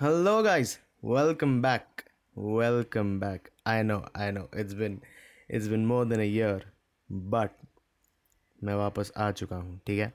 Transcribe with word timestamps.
Hello 0.00 0.42
guys, 0.42 0.78
welcome 1.02 1.60
back. 1.60 2.04
Welcome 2.34 3.18
back. 3.18 3.50
I 3.66 3.82
know, 3.82 4.06
I 4.14 4.30
know. 4.30 4.48
It's 4.50 4.72
been 4.72 5.02
it's 5.48 5.68
been 5.68 5.84
more 5.84 6.06
than 6.06 6.20
a 6.20 6.28
year, 6.28 6.62
but 7.10 7.50
मैं 8.64 8.74
वापस 8.74 9.12
आ 9.16 9.30
चुका 9.30 9.56
हूँ 9.56 9.78
ठीक 9.86 9.98
है 10.00 10.12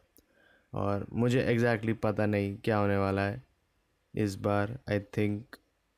और 0.74 1.06
मुझे 1.14 1.42
एग्जैक्टली 1.42 1.94
exactly 1.94 2.04
पता 2.04 2.26
नहीं 2.26 2.56
क्या 2.64 2.78
होने 2.78 2.98
वाला 2.98 3.22
है 3.22 3.42
इस 4.14 4.36
बार 4.36 4.78
आई 4.90 5.00
थिंक 5.18 5.58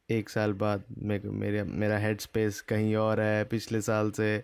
एक 0.10 0.30
साल 0.30 0.54
बाद 0.54 0.84
मेरे 0.98 1.30
मेरे 1.44 1.64
मेरा 1.64 1.98
हेड 1.98 2.20
स्पेस 2.20 2.62
कहीं 2.62 2.96
और 2.96 3.20
है 3.20 3.44
पिछले 3.44 3.82
साल 3.82 4.12
से 4.12 4.44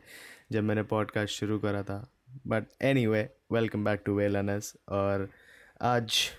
जब 0.52 0.64
मैंने 0.64 0.84
पॉडकास्ट 0.94 1.40
शुरू 1.40 1.60
करा 1.60 1.84
था 1.84 2.08
but 2.48 2.64
anyway 3.08 3.30
welcome 3.52 3.84
back 3.86 4.04
to 4.06 4.16
wellness 4.16 4.74
और 4.90 5.30
आज 5.82 6.30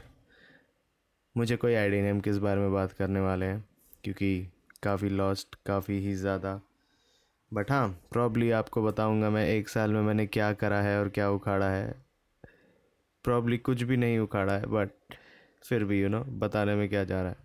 मुझे 1.37 1.57
कोई 1.57 1.75
आइडिया 1.75 2.03
नहीं 2.03 2.13
हम 2.13 2.21
किस 2.21 2.39
बारे 2.39 2.61
में 2.61 2.73
बात 2.73 2.93
करने 2.93 3.21
वाले 3.21 3.47
हैं? 3.47 3.65
क्योंकि 4.05 4.49
काफ़ी 4.83 5.09
लॉस्ट 5.09 5.55
काफ़ी 5.67 5.99
ही 5.99 6.15
ज़्यादा। 6.15 6.61
बट 7.55 7.71
हाँ 7.71 7.89
प्रॉब्ली 8.13 8.51
आपको 8.51 8.83
बताऊँगा 8.83 9.31
मैं 9.31 9.47
एक 9.47 9.69
साल 9.69 9.93
में 9.93 10.03
मैंने 10.03 10.27
क्या 10.27 10.53
करा 10.53 10.81
है 10.81 11.01
और 11.01 11.09
क्या 11.09 11.31
उखाड़ा 11.31 11.71
है। 11.71 11.95
प्रॉब्ली 13.25 13.59
कुछ 13.59 13.83
भी 13.83 13.97
नहीं 13.97 14.19
उखाड़ा 14.19 14.53
है 14.53 14.67
बट 14.67 14.91
फिर 15.65 15.85
भी 15.85 16.01
यू 16.01 16.09
you 16.09 16.17
नो 16.17 16.21
know, 16.21 16.41
बताने 16.41 16.75
में 16.75 16.89
क्या 16.89 17.05
जा 17.05 17.23
रहा 17.23 17.31
है। 17.31 17.37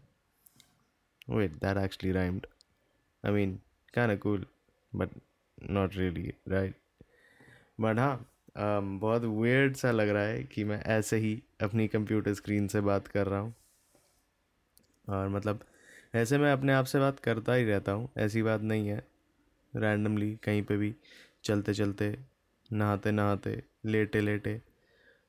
Wait 1.38 1.52
that 1.52 1.78
actually 1.78 2.14
rhymed 2.14 2.46
I 3.26 3.32
mean 3.32 3.60
of 3.98 4.20
cool 4.20 4.40
but 5.00 5.10
not 5.72 5.90
really 5.90 6.32
right? 6.52 6.74
But 7.82 8.00
हाँ 8.00 8.18
um, 8.20 9.02
बहुत 9.02 9.24
वेर्ड 9.24 9.76
सा 9.76 9.92
लग 9.92 10.10
रहा 10.10 10.24
है 10.24 10.44
कि 10.44 10.64
मैं 10.64 10.82
ऐसे 10.82 11.18
ही 11.18 11.44
अपनी 11.64 11.88
कंप्यूटर 11.88 12.34
स्क्रीन 12.34 12.68
से 12.68 12.82
बात 12.82 13.08
कर 13.08 13.28
रहा 13.28 13.40
हूँ। 13.40 13.56
और 15.10 15.30
मतलब 15.30 15.60
ऐसे 16.16 16.38
मैं 16.38 16.52
अपने 16.54 16.74
आप 16.74 16.86
से 16.86 17.00
बात 17.00 17.20
करता 17.20 17.54
ही 17.54 17.66
रहता 17.66 17.92
हूँ, 17.92 18.10
ऐसी 18.18 18.42
बात 18.44 18.62
नहीं 18.62 18.88
है। 18.88 19.02
रैंडमली 19.74 20.36
कहीं 20.44 20.64
पे 20.64 20.78
भी 20.78 20.94
चलते 21.44 21.74
चलते, 21.74 22.16
नहाते 22.70 23.12
नहाते, 23.12 23.62
लेटे 23.86 24.22
लेटे 24.22 24.62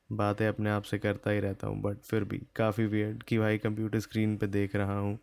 बातें 0.09 0.47
अपने 0.47 0.69
आप 0.69 0.83
से 0.83 0.97
करता 0.99 1.31
ही 1.31 1.39
रहता 1.39 1.67
हूँ 1.67 1.81
बट 1.81 1.97
फिर 2.03 2.23
भी 2.23 2.41
काफ़ी 2.55 2.85
वियर्ड 2.85 3.23
कि 3.23 3.37
भाई 3.37 3.57
कंप्यूटर 3.57 3.99
स्क्रीन 3.99 4.35
पे 4.37 4.47
देख 4.47 4.75
रहा 4.75 4.97
हूँ 4.99 5.17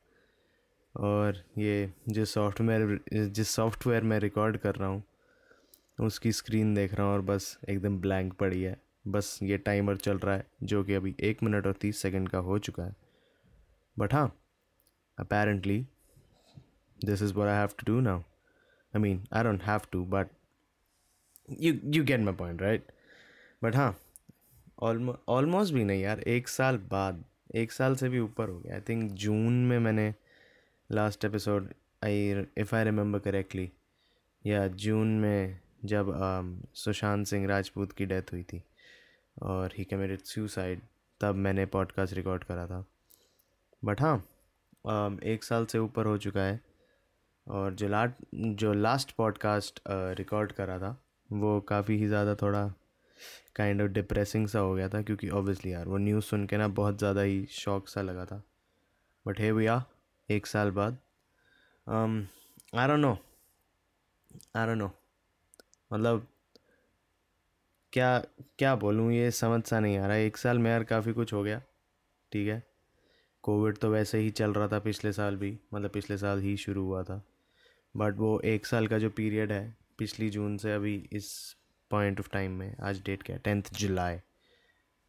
और 0.95 1.43
ये 1.59 1.91
जिस 2.09 2.33
सॉफ्टवेयर 2.35 2.99
जिस 3.13 3.49
सॉफ्टवेयर 3.49 4.03
में 4.03 4.19
रिकॉर्ड 4.19 4.57
कर 4.57 4.75
रहा 4.75 4.89
हूँ, 4.89 5.03
उसकी 5.99 6.33
स्क्रीन 6.33 6.75
देख 6.75 6.95
रहा 6.95 7.07
हूँ 7.07 7.15
और 7.15 7.21
बस 7.23 7.59
एकदम 7.69 7.99
ब्लैंक 8.01 8.33
पड़ी 8.33 8.63
है। 8.63 8.77
बस 9.09 9.39
ये 9.43 9.59
टाइमर 9.59 9.97
चल 9.97 10.19
रहा 10.19 10.35
है, 10.35 10.47
जो 10.63 10.83
कि 10.85 10.95
अभी 10.95 11.15
एक 11.21 11.43
मिनट 11.43 11.67
और 11.67 11.73
तीस 11.73 12.03
सेकंड 12.03 12.29
का 12.29 12.39
हो 12.39 12.59
चुका 12.59 12.83
है। 12.83 12.95
बट 13.97 14.15
हाँ 14.15 14.33
apparently, 15.19 15.79
this 17.01 17.23
is 17.27 17.35
what 17.39 17.49
i 17.49 17.57
have 17.57 17.77
to 17.77 17.87
do 17.91 18.01
now. 18.01 18.19
I 18.95 18.99
mean, 18.99 19.21
i 19.33 19.43
don't 19.43 19.63
have 19.63 19.91
to, 19.93 20.05
but 20.15 20.31
you 21.49 21.73
you 21.97 22.05
get 22.11 22.25
my 22.29 22.35
point, 22.43 22.63
right? 22.67 22.95
But 23.63 23.77
हाँ 23.77 23.97
ऑलमोस्ट 25.29 25.75
भी 25.75 25.85
नहीं 25.85 26.03
यार, 26.03 26.21
एक 26.21 26.49
साल 26.49 26.77
बाद, 26.91 27.25
एक 27.55 27.73
साल 27.73 27.97
से 27.97 28.09
भी 28.09 28.19
ऊपर 28.21 28.49
हो 28.49 28.59
गया। 28.61 28.75
आई 28.75 28.81
थिंक 28.89 29.11
जून 29.13 29.65
में 29.67 29.79
मैंने 29.79 30.15
last 30.91 31.25
episode 31.25 31.73
I 32.05 32.45
if 32.59 32.75
I 32.77 32.85
remember 32.85 33.19
correctly 33.19 33.71
या 34.47 34.67
जून 34.69 35.19
में 35.21 35.59
जब 35.85 36.13
सुशांत 36.75 37.27
सिंह 37.27 37.47
राजपूत 37.49 37.93
की 37.93 38.07
डेथ 38.07 38.33
हुई 38.33 38.43
थी 38.43 38.63
और 39.43 39.73
ही 39.79 39.85
कमिटेड 39.85 40.23
सुसाइड 40.25 40.81
तब 41.21 41.35
मैंने 41.35 41.67
पॉडकास्ट 41.67 42.15
रिकॉर्ड 42.15 42.45
करा 42.45 42.67
था। 42.67 42.85
बट 43.85 44.01
हाँ 44.01 44.17
एक 44.85 45.45
साल 45.45 45.67
से 45.67 45.79
ऊपर 45.79 46.07
हो 46.07 46.17
चुका 46.19 46.41
है। 46.41 46.61
और 47.47 47.75
जो 47.75 47.89
लाट, 47.89 48.15
जो 48.35 48.73
लास्ट 48.73 49.13
पॉडकास्ट 49.17 49.81
रिकॉर्ड 49.89 50.53
करा 50.53 50.79
था, 50.79 50.97
वो 51.31 51.61
काफ़ी 51.69 51.97
ही 51.99 52.07
ज़्यादा 52.07 52.35
थोड़ा 52.35 52.67
काइंड 53.57 53.83
ऑफ़ 53.83 53.89
डिप्रेसिंग 53.89 54.47
सा 54.49 54.59
हो 54.59 54.75
गया 54.75 54.89
था, 54.89 55.03
क्योंकि 55.03 55.29
ऑब्वियसली 55.31 55.73
यार, 55.73 55.89
वो 55.89 55.97
न्यूज़ 55.99 56.25
सुन 56.25 56.47
के 56.47 56.57
ना 56.57 56.69
बहुत 56.71 56.99
ज़्यादा 56.99 57.21
ही 57.21 57.45
शौक 57.53 57.89
सा 57.89 58.03
लगा 58.03 58.25
था। 58.25 58.43
बट 59.27 59.41
हे 59.41 59.53
भैया 59.53 59.85
एक 60.29 60.47
साल 60.47 60.71
बाद। 60.71 60.99
आई 61.87 62.97
नो 62.97 63.17
आई 64.57 64.75
नो 64.75 64.91
मतलब 65.91 66.27
क्या 67.93 68.19
क्या 68.59 68.75
बोलूँ, 68.77 69.11
ये 69.13 69.31
समझ 69.31 69.63
सा 69.65 69.81
नहीं 69.81 69.99
आ 69.99 70.07
रहा 70.07 70.17
है। 70.17 70.25
एक 70.27 70.37
साल 70.37 70.59
में 70.59 70.71
यार 70.71 70.85
काफ़ी 70.85 71.13
कुछ 71.13 71.33
हो 71.33 71.43
गया, 71.43 71.61
ठीक 72.33 72.49
है? 72.49 72.63
कोविड 73.49 73.79
तो 73.79 73.91
वैसे 73.91 74.19
ही 74.19 74.31
चल 74.31 74.53
रहा 74.53 74.69
था 74.69 74.79
पिछले 74.79 75.13
साल 75.13 75.37
भी 75.37 75.51
मतलब 75.75 75.91
पिछले 75.91 76.17
साल 76.19 76.41
ही 76.41 76.57
शुरू 76.57 76.83
हुआ 76.85 77.03
था। 77.03 77.21
बट 77.95 78.17
वो 78.17 78.39
एक 78.45 78.67
साल 78.67 78.87
का 78.87 78.99
जो 78.99 79.11
पीरियड 79.11 79.53
है 79.53 79.77
पिछली 79.99 80.29
जून 80.31 80.57
से 80.57 80.73
अभी 80.73 80.95
इस 81.13 81.31
पॉइंट 81.91 82.21
ऑफ़ 82.21 82.29
टाइम 82.33 82.53
में 82.53 82.75
आज 82.81 83.01
डेट 83.07 83.23
क्या 83.23 83.37
है 83.37 83.43
टेंथ 83.45 83.73
जुलाई 83.75 84.17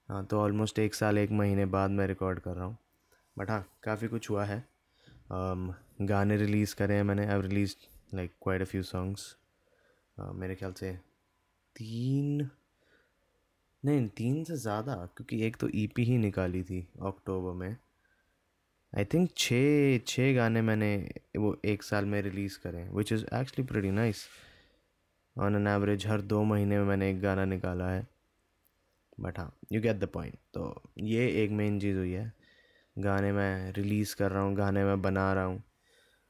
हाँ 0.10 0.26
तो 0.26 0.40
ऑलमोस्ट 0.40 0.80
एक 0.80 0.96
साल 0.96 1.18
एक 1.18 1.32
महीने 1.32 1.66
बाद 1.74 1.92
मैं 1.92 2.08
रिकॉर्ड 2.08 2.40
कर 2.40 2.56
रहा 2.56 2.66
हूँ। 2.66 2.78
बट 3.38 3.50
हाँ 3.50 3.66
काफ़ी 3.84 4.08
कुछ 4.08 4.30
हुआ 4.30 4.46
है। 4.46 4.64
Um, 5.30 5.74
गाने 6.04 6.38
रिलीज़ 6.38 6.76
करे 6.76 6.96
हैं 6.96 7.04
मैंने 7.04 7.26
I 7.28 7.42
release 7.42 7.76
like 8.16 8.32
quite 8.42 8.62
a 8.62 8.66
few 8.66 8.84
songs 8.84 9.36
मेरे 10.18 10.56
ख्याल 10.56 10.74
से 10.74 10.92
तीन 11.76 12.50
नहीं 13.84 14.08
तीन 14.18 14.44
से 14.44 14.58
ज़्यादा 14.58 14.96
क्योंकि 15.18 15.42
एक 15.48 15.58
तो 15.58 15.70
ईपी 15.76 16.04
e 16.04 16.08
ही 16.08 16.18
निकाली 16.18 16.64
थी 16.64 16.82
अक्टूबर 17.08 17.54
में। 17.54 17.78
आई 18.94 19.06
थिंक 19.06 19.30
छः 19.38 19.98
छः 20.08 20.34
गाने 20.36 20.62
मैंने 20.62 20.94
वो 21.38 21.56
एक 21.66 21.84
साल 21.84 22.06
में 22.06 22.22
रिलीज़ 22.22 22.58
करे 22.60 22.84
which 22.94 23.12
is 23.14 23.26
actually 23.36 23.64
pretty 23.68 23.92
nice 23.92 24.24
on 25.36 25.56
an 25.56 25.68
average 25.68 26.06
हर 26.08 26.22
दो 26.22 26.44
महीने 26.44 26.78
में 26.78 26.86
मैंने 26.86 27.10
एक 27.10 27.20
गाना 27.22 27.46
निकाला 27.46 27.90
है। 27.90 28.08
बट 29.18 29.40
हाँ 29.40 29.52
यू 29.72 29.82
गेट 29.82 30.00
द 30.00 30.08
पॉइंट 30.14 30.36
तो 30.54 30.82
ये 31.00 31.28
एक 31.44 31.52
मेन 31.52 31.80
चीज़ 31.80 31.98
हुई 31.98 32.12
है। 32.12 32.32
गाने 32.96 33.32
मैं 33.32 33.72
रिलीज़ 33.74 34.16
कर 34.16 34.32
रहा 34.32 34.44
हूँ, 34.44 34.56
गाने 34.56 34.84
मैं 34.84 35.02
बना 35.02 35.34
रहा 35.34 35.44
हूँ। 35.44 35.64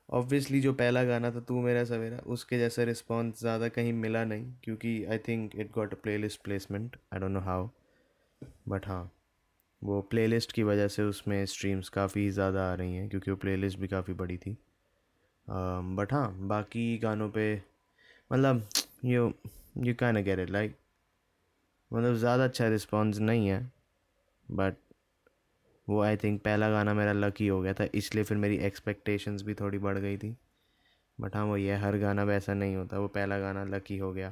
ऑब्वियसली 0.10 0.62
जो 0.62 0.74
पहला 0.74 1.04
गाना 1.04 1.32
था, 1.32 1.40
तू 1.40 1.62
मेरा 1.62 1.84
सवेरा, 1.84 2.18
उसके 2.18 2.58
जैसा 2.58 2.84
रिस्पॉन्स 2.84 3.40
ज़्यादा 3.40 3.68
कहीं 3.70 3.94
मिला 3.94 4.24
नहीं, 4.26 4.52
क्योंकि 4.64 5.04
I 5.06 5.18
think 5.28 5.56
it 5.56 5.72
got 5.72 5.94
a 5.94 5.98
play 6.04 6.18
list 6.18 6.44
placement 6.44 6.98
I 7.14 7.20
don't 7.20 7.32
know 7.32 7.40
how 7.40 7.70
but 8.68 8.88
हाँ 8.88 9.12
वो 9.82 10.02
प्लेलिस्ट 10.12 10.52
की 10.52 10.64
वजह 10.64 10.88
से 10.88 11.04
उसमें 11.04 11.46
स्ट्रीम्स 11.46 11.90
काफ़ी 11.90 12.30
ज़्यादा 12.32 12.72
आ 12.72 12.74
रही 12.74 12.96
हैं, 12.96 13.08
क्योंकि 13.10 13.32
वो 13.32 13.38
प्लेलिस्ट 13.38 13.80
भी 13.80 13.88
काफ़ी 13.88 14.14
बड़ी 14.16 14.38
थी। 14.38 14.58
बट 15.48 16.14
हाँ 16.14 16.48
बाकी 16.48 16.98
गानों 16.98 17.30
पे 17.30 17.54
मतलब 18.32 18.68
you 19.06 19.32
you 19.78 19.94
can 19.96 20.22
get 20.24 20.40
it 20.40 20.50
like 20.50 20.76
मतलब 21.92 22.16
ज़्यादा 22.16 22.44
अच्छा 22.44 22.68
रिस्पॉन्स 22.68 23.20
नहीं 23.20 23.48
है 23.48 23.60
बट 24.48 24.76
वो 25.88 26.02
आई 26.02 26.18
थिंक 26.18 26.42
पहला 26.42 26.70
गाना 26.70 26.94
मेरा 26.94 27.14
लकी 27.14 27.48
हो 27.48 27.62
गया 27.62 27.74
था, 27.74 27.86
इसलिए 27.86 28.24
फिर 28.24 28.38
मेरी 28.38 28.58
एक्सपेक्टेशंस 28.58 29.42
भी 29.42 29.54
थोड़ी 29.54 29.78
बढ़ 29.80 29.98
गई 29.98 30.18
थी। 30.18 30.36
बट 31.20 31.36
हाँ 31.36 31.44
वो 31.46 31.58
ये 31.58 31.76
हर 31.76 31.98
गाना 31.98 32.24
वैसा 32.24 32.54
नहीं 32.54 32.76
होता, 32.76 33.00
वो 33.00 33.08
पहला 33.08 33.40
गाना 33.40 33.64
लकी 33.66 33.98
हो 33.98 34.12
गया, 34.14 34.32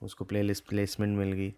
उसको 0.00 0.24
प्ले 0.24 0.42
लिस्ट 0.42 0.66
प्लेसमेंट 0.68 1.16
मिल 1.18 1.32
गई। 1.32 1.52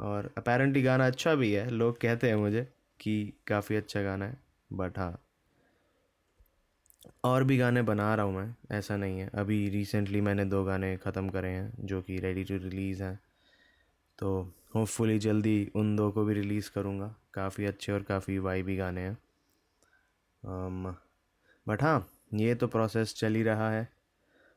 और 0.00 0.34
अपेरेंटली 0.38 0.82
गाना 0.82 1.06
अच्छा 1.06 1.34
भी 1.34 1.52
है 1.52 1.70
लोग 1.70 2.00
कहते 2.00 2.28
हैं 2.28 2.36
मुझे 2.36 2.68
कि 3.00 3.32
काफ़ी 3.46 3.76
अच्छा 3.76 4.02
गाना 4.02 4.24
है 4.24 4.38
बट 4.72 4.98
हाँ। 4.98 5.22
और 7.24 7.44
भी 7.44 7.56
गाने 7.58 7.82
बना 7.82 8.14
रहा 8.14 8.26
हूँ 8.26 8.34
मैं 8.34 8.76
ऐसा 8.78 8.96
नहीं 8.96 9.20
है। 9.20 9.30
अभी 9.34 9.68
रिसेंटली 9.68 10.20
मैंने 10.20 10.44
दो 10.44 10.64
गाने 10.64 10.96
ख़त्म 10.96 11.28
करे 11.28 11.48
हैं 11.48 11.72
जो 11.80 12.02
कि 12.02 12.18
रेडी 12.18 12.44
टू 12.44 12.56
रिलीज़ 12.56 13.02
हैं। 13.02 13.20
तो 14.18 14.52
होपफुली 14.74 15.18
जल्दी 15.18 15.72
उन 15.74 15.96
दो 15.96 16.10
को 16.10 16.24
भी 16.24 16.34
रिलीज़ 16.34 16.70
करूँगा। 16.70 17.14
काफ़ी 17.34 17.64
अच्छे 17.64 17.92
और 17.92 18.02
काफ़ी 18.02 18.38
वाई 18.38 18.62
भी 18.62 18.76
गाने 18.76 19.00
हैं। 19.00 19.18
बट 21.68 21.82
हाँ 21.82 22.08
ये 22.34 22.54
तो 22.54 22.66
प्रोसेस 22.66 23.14
चल 23.14 23.34
ही 23.34 23.42
रहा 23.42 23.70
है। 23.70 23.88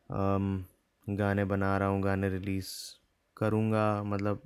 Um, 0.09 0.63
गाने 1.09 1.45
बना 1.45 1.77
रहा 1.77 1.89
हूँ 1.89 2.03
गाने 2.03 2.30
रिलीज़ 2.30 2.68
करूँगा 3.38 4.03
मतलब 4.03 4.42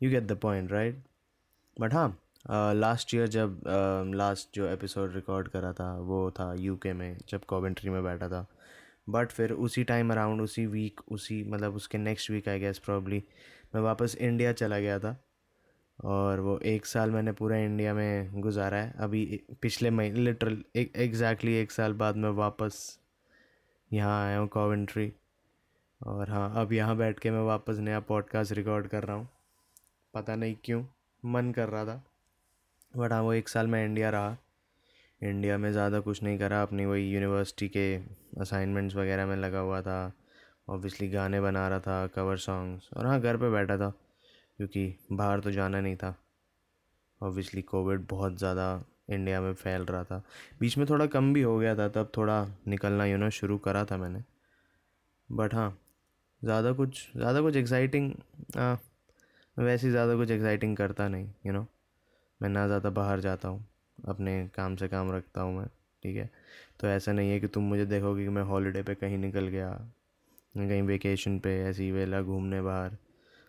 you 0.00 0.10
get 0.10 0.22
the 0.22 0.36
point 0.38 0.72
right 0.72 1.02
but 1.76 1.94
हाँ 1.94 2.74
लास्ट 2.74 3.14
ईयर 3.14 3.26
जब 3.26 3.60
लास्ट 4.14 4.48
uh, 4.48 4.54
जो 4.54 4.66
एपिसोड 4.68 5.14
रिकॉर्ड 5.14 5.48
करा 5.48 5.72
था 5.72 5.92
वो 5.98 6.30
था 6.30 6.52
यूके 6.54 6.92
में 6.92 7.16
जब 7.28 7.44
कॉवेंट्री 7.44 7.90
में 7.90 8.02
बैठा 8.04 8.28
था। 8.28 8.46
बट 9.10 9.30
फिर 9.32 9.52
उसी 9.52 9.84
टाइम 9.84 10.10
अराउंड 10.12 10.40
उसी 10.42 10.66
वीक 10.66 11.00
उसी 11.12 11.42
मतलब 11.44 11.74
उसके 11.74 11.98
next 11.98 12.30
week 12.30 12.48
I 12.48 12.58
guess 12.60 12.78
probably 12.78 13.22
मैं 13.74 13.82
वापस 13.82 14.16
इंडिया 14.20 14.52
चला 14.52 14.78
गया 14.78 14.98
था। 14.98 15.16
और 15.98 16.40
वो 16.40 16.58
एक 16.66 16.86
साल 16.86 17.10
मैंने 17.10 17.32
पूरा 17.32 17.56
इंडिया 17.56 17.94
में 17.94 18.40
गुजारा 18.40 18.78
है। 18.78 18.92
अभी 18.98 19.24
पिछले 19.62 19.90
महीने 19.90 20.20
लिटरल 20.20 20.62
एक 20.76 20.92
एग्जैक्टली 20.96 21.54
एक 21.54 21.72
साल 21.72 21.92
बाद 21.92 22.16
मैं 22.16 22.30
वापस 22.36 22.98
यहाँ 23.90 24.24
आया 24.26 24.38
हूँ 24.38 24.48
कॉवेंट्री 24.48 25.12
और 26.00 26.30
हाँ 26.30 26.52
अब 26.60 26.72
यहाँ 26.72 26.96
बैठ 26.96 27.18
के 27.18 27.30
मैं 27.30 27.42
वापस 27.44 27.78
नया 27.78 28.00
पॉडकास्ट 28.00 28.52
रिकॉर्ड 28.52 28.86
कर 28.86 29.04
रहा 29.04 29.16
हूँ। 29.16 29.28
पता 30.16 30.34
नहीं 30.36 30.54
क्यों 30.64 30.82
मन 31.22 31.50
कर 31.52 31.68
रहा 31.68 31.84
था। 31.84 32.02
बट 32.94 33.12
हाँ 33.12 33.22
वो 33.22 33.32
एक 33.32 33.48
साल 33.48 33.66
मैं 33.66 33.84
इंडिया 33.84 34.10
रहा। 34.10 34.36
इंडिया 35.20 35.56
में 35.58 35.70
ज़्यादा 35.72 36.00
कुछ 36.00 36.22
नहीं 36.22 36.38
करा 36.38 36.62
अपनी, 36.62 36.84
वही 36.86 37.10
यूनिवर्सिटी 37.10 37.68
के 37.68 37.96
असाइनमेंट्स 38.40 38.94
वगैरह 38.96 39.26
में 39.26 39.36
लगा 39.36 39.58
हुआ 39.58 39.80
था। 39.82 40.12
ऑब्वियसली 40.68 41.08
गाने 41.08 41.40
बना 41.40 41.66
रहा 41.68 41.80
था 41.80 42.06
कवर 42.06 42.36
सॉन्ग्स 42.38 42.88
और 42.96 43.06
हाँ 43.06 43.20
घर 43.20 43.36
पे 43.36 43.50
बैठा 43.50 43.76
था, 43.78 43.88
क्योंकि 44.58 44.94
बाहर 45.12 45.40
तो 45.40 45.50
जाना 45.50 45.80
नहीं 45.80 45.96
था। 45.96 46.14
ऑब्वियसली 47.20 47.62
कोविड 47.64 48.06
बहुत 48.10 48.38
ज़्यादा 48.38 48.68
इंडिया 49.10 49.40
में 49.40 49.52
फैल 49.54 49.82
रहा 49.82 50.04
था। 50.04 50.22
बीच 50.60 50.78
में 50.78 50.86
थोड़ा 50.90 51.06
कम 51.06 51.32
भी 51.34 51.42
हो 51.42 51.58
गया 51.58 51.74
था, 51.76 51.88
तब 51.88 52.10
थोड़ा 52.16 52.46
निकलना 52.68 53.04
यू 53.04 53.16
नो 53.18 53.30
शुरू 53.32 53.58
करा 53.58 53.84
था 53.84 53.96
मैंने। 53.96 54.22
बट 55.28 55.54
हाँ 55.54 55.70
ज़्यादा 56.42 56.72
कुछ 56.72 57.06
ज़्यादा 57.16 57.40
कुछ 57.40 57.56
एक्साइटिंग 57.56 58.12
वैसे 59.56 59.90
ज़्यादा 59.90 60.14
कुछ 60.16 60.30
एक्साइटिंग 60.30 60.76
करता 60.76 61.08
नहीं 61.08 61.28
यू 61.46 61.52
नो 61.52 61.66
मैं 62.40 62.48
ना 62.50 62.66
ज़्यादा 62.66 62.90
बाहर 62.90 63.20
जाता 63.20 63.48
हूँ, 63.48 63.64
अपने 63.98 64.32
काम 64.54 64.76
से 64.76 64.88
काम 64.88 65.12
रखता 65.12 65.40
हूँ 65.40 65.56
मैं, 65.58 65.66
ठीक 66.02 66.16
है. 66.16 66.30
तो 66.80 66.88
ऐसा 66.88 67.12
नहीं 67.12 67.30
है 67.30 67.38
कि 67.40 67.46
तुम 67.48 67.64
मुझे 67.64 67.86
देखोगे 67.86 68.24
कि 68.24 68.30
मैं 68.30 68.42
हॉलीडे 68.44 68.82
पे 68.82 68.94
कहीं 68.94 69.18
निकल 69.18 69.46
गया, 69.48 69.70
कहीं 70.54 70.82
वेकेशन 70.82 71.38
पे, 71.38 71.56
ऐसी 71.64 71.90
वेला 71.92 72.20
घूमने 72.22 72.60
बाहर. 72.62 72.96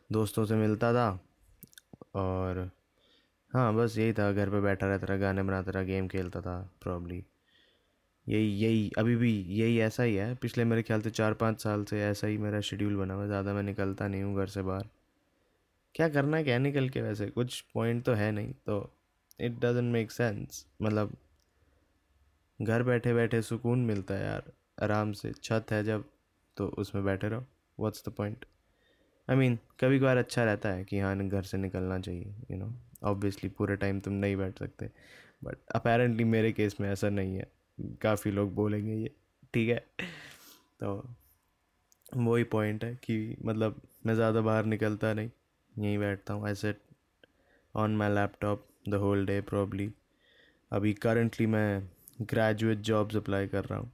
दोस्तों 0.09 0.45
से 0.45 0.55
मिलता 0.55 0.93
था 0.93 1.09
और 2.15 2.69
हाँ 3.53 3.73
बस 3.75 3.97
यही 3.97 4.13
था, 4.13 4.31
घर 4.31 4.49
पे 4.49 4.61
बैठा 4.61 4.87
रहता 4.87 5.07
था, 5.07 5.17
गाने 5.17 5.43
बनाता 5.43 5.71
था 5.71 5.83
गेम 5.83 6.07
खेलता 6.07 6.41
था 6.41 6.59
प्रॉब्ली 6.81 7.23
यही 8.27 8.47
यही, 8.59 8.91
अभी 8.97 9.15
भी 9.15 9.31
यही 9.51 9.79
ऐसा 9.81 10.03
ही 10.03 10.15
है. 10.15 10.33
पिछले 10.35 10.63
मेरे 10.65 10.83
ख्याल 10.83 11.01
से 11.01 11.09
चार 11.11 11.33
पाँच 11.35 11.61
साल 11.61 11.83
से 11.85 12.01
ऐसा 12.03 12.27
ही 12.27 12.37
मेरा 12.37 12.61
शेड्यूल 12.61 12.95
बना 12.95 13.13
हुआ 13.13 13.25
ज़्यादा 13.27 13.53
मैं 13.53 13.63
निकलता 13.63 14.07
नहीं 14.07 14.23
हूँ 14.23 14.35
घर 14.37 14.47
से 14.47 14.61
बाहर. 14.63 14.85
क्या 15.97 16.07
करना 16.09 16.41
क्या 16.43 16.57
निकल 16.59 16.89
के 16.89 17.01
वैसे? 17.01 17.27
कुछ 17.27 17.59
पॉइंट 17.73 18.03
तो 18.05 18.13
है 18.13 18.31
नहीं 18.31 18.53
तो 18.65 18.75
इट 19.39 19.59
डजेंट 19.59 19.91
मेक 19.93 20.11
सेंस 20.11 20.65
मतलब 20.81 21.15
घर 22.59 22.83
बैठे 22.83 23.13
बैठे 23.13 23.41
सुकून 23.41 23.85
मिलता 23.85 24.13
है 24.13 24.25
यार, 24.25 24.51
आराम 24.83 25.11
से। 25.11 25.31
छत 25.33 25.71
है 25.71 25.83
जब 25.83 26.03
तो 26.57 26.67
उसमें 26.77 27.03
बैठे 27.05 27.29
रहो। 27.29 27.45
What's 27.77 28.03
the 28.07 28.11
point 28.11 28.45
I 29.27 29.35
mean 29.35 29.57
कभी 29.79 29.99
कभार 29.99 30.17
अच्छा 30.17 30.43
रहता 30.43 30.69
है 30.69 30.83
कि 30.83 30.99
हाँ 30.99 31.15
घर 31.19 31.41
से 31.43 31.57
निकलना 31.57 31.99
चाहिए 31.99 32.33
यू 32.51 32.57
नो 32.57 32.71
ऑब्वियसली 33.03 33.49
पूरे 33.49 33.75
टाइम 33.75 33.99
तुम 33.99 34.13
नहीं 34.13 34.35
बैठ 34.35 34.59
सकते। 34.59 34.89
बट 35.43 35.57
अपेरेंटली 35.75 36.23
मेरे 36.23 36.51
केस 36.51 36.77
में 36.81 36.89
ऐसा 36.91 37.09
नहीं 37.09 37.35
है। 37.35 37.47
काफ़ी 38.01 38.31
लोग 38.31 38.53
बोलेंगे 38.55 38.95
ये, 38.95 39.11
ठीक 39.53 39.69
है? 39.69 39.79
तो 40.79 41.03
वही 42.17 42.43
पॉइंट 42.43 42.83
है 42.83 42.93
कि 42.95 43.35
मतलब 43.45 43.81
मैं 44.05 44.15
ज़्यादा 44.15 44.41
बाहर 44.41 44.65
निकलता 44.65 45.13
नहीं। 45.13 45.29
यहीं 45.77 45.97
बैठता 45.99 46.33
हूँ 46.33 46.45
I 46.47 46.55
sat 46.55 46.79
on 47.75 47.95
my 47.97 48.09
laptop 48.09 48.67
the 48.89 48.95
whole 48.95 49.25
day 49.25 49.39
probably 49.49 49.91
अभी 50.71 50.93
करंटली 50.95 51.45
मैं 51.47 51.89
ग्रेजुएट 52.21 52.77
जॉब्स 52.89 53.15
अप्लाई 53.15 53.47
कर 53.47 53.65
रहा 53.65 53.79
हूँ। 53.79 53.91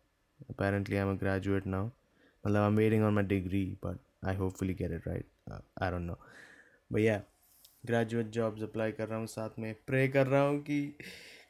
Apparently 0.50 0.96
I 0.96 1.02
am 1.02 1.18
graduate 1.18 1.68
now 1.68 1.86
मतलब 1.86 2.62
I 2.62 2.68
am 2.68 2.78
waiting 2.78 3.04
on 3.04 3.14
my 3.14 3.24
degree 3.26 3.66
but 3.86 4.26
I 4.28 4.36
hopefully 4.36 4.74
get 4.74 4.92
it 4.92 5.08
right 5.08 5.26
I 5.52 5.92
don't 5.92 6.02
know 6.02 6.18
भैया 6.92 7.22
graduate 7.84 8.28
jobs 8.32 8.64
apply 8.64 8.92
कर 8.92 9.08
रहा 9.08 9.18
हूँ, 9.20 9.28
साथ 9.28 9.60
में 9.60 9.74
प्रे 9.88 10.08
कर 10.08 10.28
रहा 10.28 10.42
हूँ 10.42 10.62
कि 10.62 10.98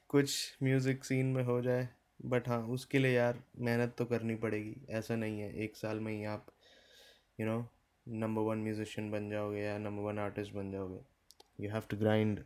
कुछ 0.09 0.57
म्यूज़िक 0.63 1.03
सीन 1.05 1.25
में 1.25 1.43
हो 1.43 1.61
जाए। 1.61 1.87
बट 2.25 2.47
हाँ 2.49 2.59
उसके 2.69 2.99
लिए 2.99 3.11
यार 3.11 3.39
मेहनत 3.59 3.93
तो 3.97 4.05
करनी 4.05 4.35
पड़ेगी। 4.35 4.75
ऐसा 4.89 5.15
नहीं 5.15 5.39
है, 5.39 5.53
एक 5.63 5.75
साल 5.77 5.99
में 5.99 6.11
ही 6.13 6.23
आप 6.25 6.45
you 7.39 7.45
know 7.47 7.59
number 8.07 8.41
one 8.41 8.57
musician 8.57 9.09
बन 9.11 9.29
जाओगे 9.29 9.59
या 9.59 9.77
नंबर 9.77 10.03
वन 10.03 10.19
आर्टिस्ट 10.19 10.53
बन 10.53 10.71
जाओगे। 10.71 10.99
यू 11.59 11.69
हैव 11.71 11.83
टू 11.89 11.97
ग्राइंड 11.97 12.39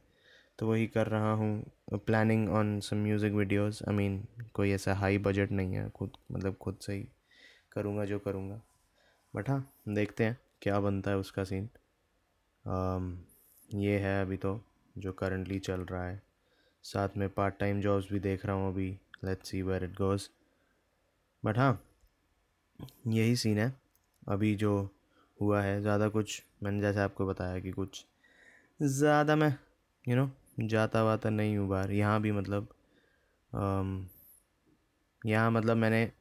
तो 0.59 0.68
वही 0.68 0.88
कर 0.88 1.07
रहा 1.07 1.31
हूँ। 1.31 1.98
Planning 1.98 2.50
on 2.50 2.80
some 2.80 2.98
music 2.98 3.33
videos 3.33 3.81
I 3.83 3.95
mean 3.95 4.24
कोई 4.54 4.71
ऐसा 4.71 4.94
हाई 4.95 5.18
बजट 5.18 5.51
नहीं 5.51 5.75
है। 5.75 5.89
खुद 5.89 6.18
मतलब 6.31 6.56
खुद 6.62 6.77
से 6.81 6.94
ही 6.94 7.07
करूँगा 7.71 8.06
जो 8.06 8.19
करूँगा। 8.19 8.62
बट 9.33 9.50
हाँ 9.50 9.59
देखते 9.89 10.24
हैं 10.24 10.38
क्या 10.62 10.80
बनता 10.80 11.12
है 11.12 11.18
उसका 11.18 11.44
सीन 11.44 11.69
um, 12.65 13.12
ये 13.75 13.98
है 14.00 14.21
अभी 14.21 14.38
तो 14.38 14.60
जो 14.95 15.12
करंटली 15.13 15.60
चल 15.60 15.81
रहा 15.81 16.07
है। 16.07 16.21
साथ 16.83 17.18
में 17.18 17.30
पार्ट 17.30 17.57
टाइम 17.60 17.81
जॉब्स 17.81 18.12
भी 18.12 18.19
देख 18.19 18.45
रहा 18.45 18.56
हूँ 18.56 18.71
अभी। 18.74 18.89
Let's 19.24 19.50
see 19.50 19.62
where 19.62 19.83
it 19.83 19.94
goes 19.95 20.27
but 21.44 21.57
हाँ 21.57 21.81
यही 23.07 23.36
सीन 23.36 23.57
है। 23.60 23.74
अभी 24.27 24.56
जो 24.56 24.71
हुआ 25.39 25.62
है 25.62 25.80
ज़्यादा 25.81 26.07
कुछ 26.10 26.42
मैंने 26.63 26.81
जैसे 26.81 27.00
आपको 27.00 27.25
बताया 27.28 27.60
कि 27.60 27.72
कुछ 27.72 28.06
ज़्यादा 28.80 29.36
मैं 29.36 29.50
यू 29.50 29.56
you 30.06 30.16
नो 30.16 30.25
know, 30.25 30.69
जाता 30.69 31.04
वाता 31.04 31.30
नहीं 31.30 31.57
हूँ 31.57 31.68
बाहर। 31.69 31.92
यहाँ 31.92 32.22
भी 32.22 32.31
मतलब 32.31 32.68
यहाँ 35.22 35.51
मतलब 35.51 35.78
मैंने 35.78 36.12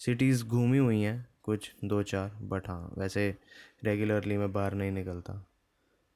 सिटीज़ 0.00 0.44
घूमी 0.44 0.78
हुई 0.78 1.00
हैं 1.00 1.28
कुछ 1.44 1.70
दो 1.84 2.02
चार 2.02 2.30
बट 2.42 2.68
हाँ 2.68 2.92
वैसे 2.98 3.28
रेगुलरली 3.84 4.36
मैं 4.38 4.52
बाहर 4.52 4.74
नहीं 4.74 4.90
निकलता। 4.92 5.32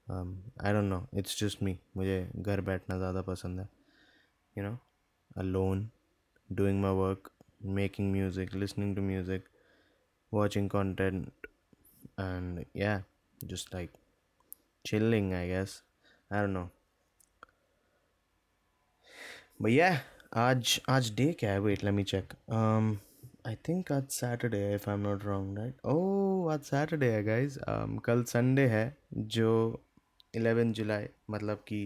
I 0.06 0.72
don't 0.72 0.84
know 0.84 1.06
it's 1.18 1.38
just 1.40 1.62
me 1.62 1.78
मुझे 1.96 2.28
घर 2.36 2.60
बैठना 2.60 2.96
ज़्यादा 2.98 3.22
पसंद 3.22 3.60
है 3.60 3.68
you 4.56 4.64
know 4.64 4.76
alone 5.36 5.88
doing 6.50 6.80
my 6.82 6.94
work 6.94 7.30
making 7.74 8.10
music 8.12 8.54
listening 8.54 8.94
to 8.96 9.02
music 9.02 9.44
watching 10.32 10.68
content, 10.70 11.48
and 12.18 12.64
yeah, 12.74 13.00
just 13.40 13.72
like 13.74 13.90
chilling, 14.84 15.34
I 15.34 15.46
guess. 15.48 15.82
I 16.30 16.40
don't 16.40 16.52
know. 16.52 16.70
But 19.60 19.72
yeah, 19.72 19.98
आज 20.34 20.80
आज 20.88 21.14
day 21.16 21.32
क्या 21.40 21.50
है? 21.52 21.58
Wait 21.60 21.84
let 21.84 21.94
me 21.94 22.02
check 22.04 22.32
I 23.46 23.54
think 23.68 23.92
आज 23.92 24.08
Saturday 24.10 24.58
है 24.58 24.74
if 24.74 24.88
I 24.90 24.96
am 24.96 25.02
not 25.02 25.24
wrong 25.24 25.58
right 25.58 25.86
oh 25.86 26.52
आज 26.52 26.60
Saturday 26.64 27.10
है 27.12 27.22
guys 27.24 27.58
um, 27.60 28.00
कल 28.04 28.22
Sunday 28.24 28.66
है 28.68 28.84
जो 29.12 29.50
इलेवन 30.34 30.72
जुलाई 30.72 31.08
मतलब 31.30 31.64
कि 31.68 31.80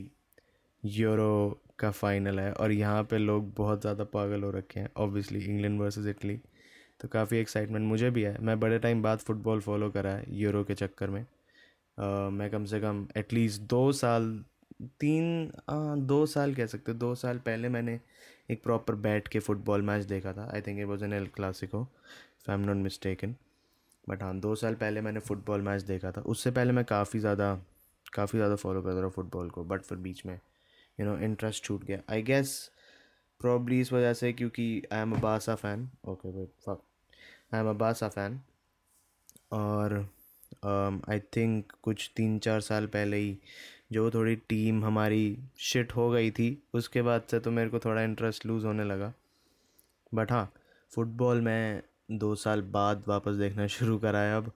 यूरो 0.83 1.63
का 1.79 1.91
फाइनल 1.91 2.39
है 2.41 2.53
और 2.53 2.73
यहाँ 2.73 3.03
पे 3.11 3.19
लोग 3.19 3.53
बहुत 3.55 3.81
ज़्यादा 3.81 4.05
पागल 4.13 4.43
हो 4.43 4.51
रखे 4.51 4.81
हैं 4.81 4.89
ऑब्वियसली 4.97 5.45
इंग्लैंड 5.45 5.81
वर्सेस 5.81 6.07
इटली 6.07 6.39
तो 7.01 7.09
काफ़ी 7.09 7.39
एक्साइटमेंट 7.39 7.87
मुझे 7.87 8.11
भी 8.11 8.23
है। 8.23 8.37
मैं 8.41 8.59
बड़े 8.61 8.79
टाइम 8.79 9.03
बाद 9.03 9.19
फुटबॉल 9.21 9.61
फॉलो 9.61 9.91
करा 9.91 10.11
है 10.11 10.25
यूरो 10.33 10.63
के 10.65 10.75
चक्कर 10.75 11.11
में। 11.11 11.21
आ, 11.99 12.29
मैं 12.31 12.51
कम 12.51 12.65
से 12.65 12.81
कम 12.81 13.07
एटलीस्ट 13.17 13.63
दो 13.63 13.91
साल 13.95 14.29
तीन 15.01 15.51
आ, 15.71 15.95
दो 15.97 16.25
साल 16.27 16.55
कह 16.55 16.67
सकते 16.67 16.93
दो 16.95 17.15
साल 17.15 17.39
पहले 17.47 17.69
मैंने 17.69 17.99
एक 18.51 18.63
प्रॉपर 18.63 18.95
बैठ 19.05 19.29
के 19.29 19.39
फुटबॉल 19.41 19.83
मैच 19.83 20.05
देखा 20.07 20.33
था। 20.33 20.51
I 20.55 20.61
think 20.61 20.79
it 20.81 20.87
was 20.87 21.05
an 21.05 21.13
El 21.13 21.27
Clasico 21.37 21.81
if 21.83 22.51
I 22.51 22.57
am 22.57 22.65
not 22.65 22.77
mistaken 22.77 23.35
but 24.05 24.23
हाँ 24.23 24.39
दो 24.41 24.55
साल 24.55 24.75
पहले 24.75 25.01
मैंने 25.01 25.21
फ़ुटबॉल 25.21 25.63
मैच 25.63 25.83
देखा 25.83 26.11
था। 26.13 26.21
उससे 26.23 26.51
पहले 26.51 26.73
मैं 26.73 26.85
काफ़ी 26.85 27.21
ज़्यादा 27.21 27.55
काफ़ी 28.15 28.39
ज़्यादा 28.39 28.57
फॉलो 28.57 28.83
करता 28.83 29.01
रहा 29.01 29.09
फुटबॉल 29.11 29.51
को 29.51 29.65
बट 29.65 29.83
फिर 29.83 29.99
बीच 29.99 30.25
में 30.27 30.39
यू 31.01 31.07
नो 31.07 31.17
इंटरेस्ट 31.19 31.65
छूट 31.65 31.85
गया। 31.85 31.99
आई 32.11 32.23
गेस 32.23 32.59
प्रॉब्ली 33.41 33.81
इस 33.81 33.93
वजह 33.93 34.13
से 34.15 34.33
क्योंकि 34.33 34.83
आई 34.93 35.01
एम 35.01 35.13
अ 35.13 35.21
बासा 35.21 35.55
fan 35.55 35.89
okay 36.09 36.45
fuck 36.47 36.83
I 37.53 37.61
am 37.61 37.69
a 37.69 37.73
बासा 37.75 38.09
फ़ैन 38.09 38.41
और 39.53 39.95
आई 40.65 41.19
um, 41.19 41.25
थिंक 41.37 41.73
कुछ 41.83 42.11
तीन 42.17 42.39
चार 42.39 42.61
साल 42.61 42.87
पहले 42.87 43.17
ही 43.17 43.39
जो 43.93 44.11
थोड़ी 44.11 44.35
टीम 44.49 44.85
हमारी 44.85 45.39
शिट 45.59 45.93
हो 45.97 46.09
गई 46.11 46.31
थी 46.31 46.49
उसके 46.75 47.03
बाद 47.03 47.23
से 47.31 47.41
तो 47.41 47.51
मेरे 47.51 47.71
को 47.71 47.79
थोड़ा 47.79 48.03
इंटरेस्ट 48.03 48.47
लूज़ 48.47 48.67
होने 48.67 48.85
लगा। 48.85 49.13
बट 50.13 50.33
हाँ 50.33 50.53
फुटबॉल 50.93 51.41
मैं 51.41 51.83
दो 52.19 52.35
साल 52.35 52.63
बाद 52.73 53.05
वापस 53.09 53.35
देखना 53.37 53.67
शुरू 53.77 53.99
करा 53.99 54.21
है 54.21 54.37
अब। 54.37 54.53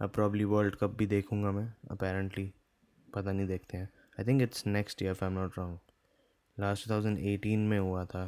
अब 0.00 0.10
प्रॉब्ली 0.10 0.44
वर्ल्ड 0.44 0.76
कप 0.76 0.96
भी 0.98 1.06
देखूँगा 1.06 1.50
मैं 1.52 1.66
अपेरेंटली 1.90 2.52
पता 3.14 3.32
नहीं 3.32 3.46
देखते 3.46 3.76
हैं। 3.78 3.88
I 4.20 4.26
think 4.26 4.42
it's 4.42 4.66
next 4.66 5.02
year 5.02 5.16
I 5.22 5.28
am 5.28 5.34
not 5.34 5.58
wrong 5.58 5.78
last 6.58 6.84
two 6.84 6.94
thousand 6.94 7.18
eighteen 7.18 7.66
में 7.68 7.78
हुआ 7.78 8.04
था। 8.04 8.24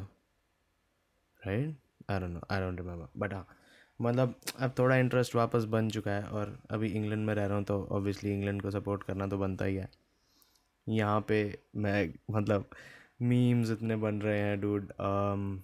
Right 1.41 1.75
I 2.11 2.19
don't 2.19 2.31
know 2.31 2.41
I 2.51 2.61
don't 2.61 2.79
remember 2.79 3.19
but 3.19 3.33
हाँ 3.33 3.47
मतलब 3.99 4.35
अब 4.59 4.73
थोड़ा 4.79 4.95
इंटरेस्ट 4.95 5.35
वापस 5.35 5.63
बन 5.69 5.89
चुका 5.89 6.11
है 6.11 6.23
और 6.23 6.57
अभी 6.71 6.87
इंग्लैंड 6.89 7.25
में 7.25 7.33
रह 7.35 7.45
रहा 7.45 7.57
हूँ 7.57 7.65
तो 7.65 7.81
ऑब्वियसली 7.91 8.33
इंग्लैंड 8.33 8.61
को 8.61 8.71
सपोर्ट 8.71 9.03
करना 9.03 9.27
तो 9.27 9.37
बनता 9.37 9.65
ही 9.65 9.75
है। 9.75 9.89
यहाँ 10.87 11.19
पे 11.27 11.57
मैं 11.75 12.07
मतलब 12.31 12.69
मीम्स 13.21 13.71
इतने 13.71 13.95
बन 13.95 14.21
रहे 14.21 14.39
हैं 14.39 14.59
डूड 14.61 14.91
um, 14.91 15.57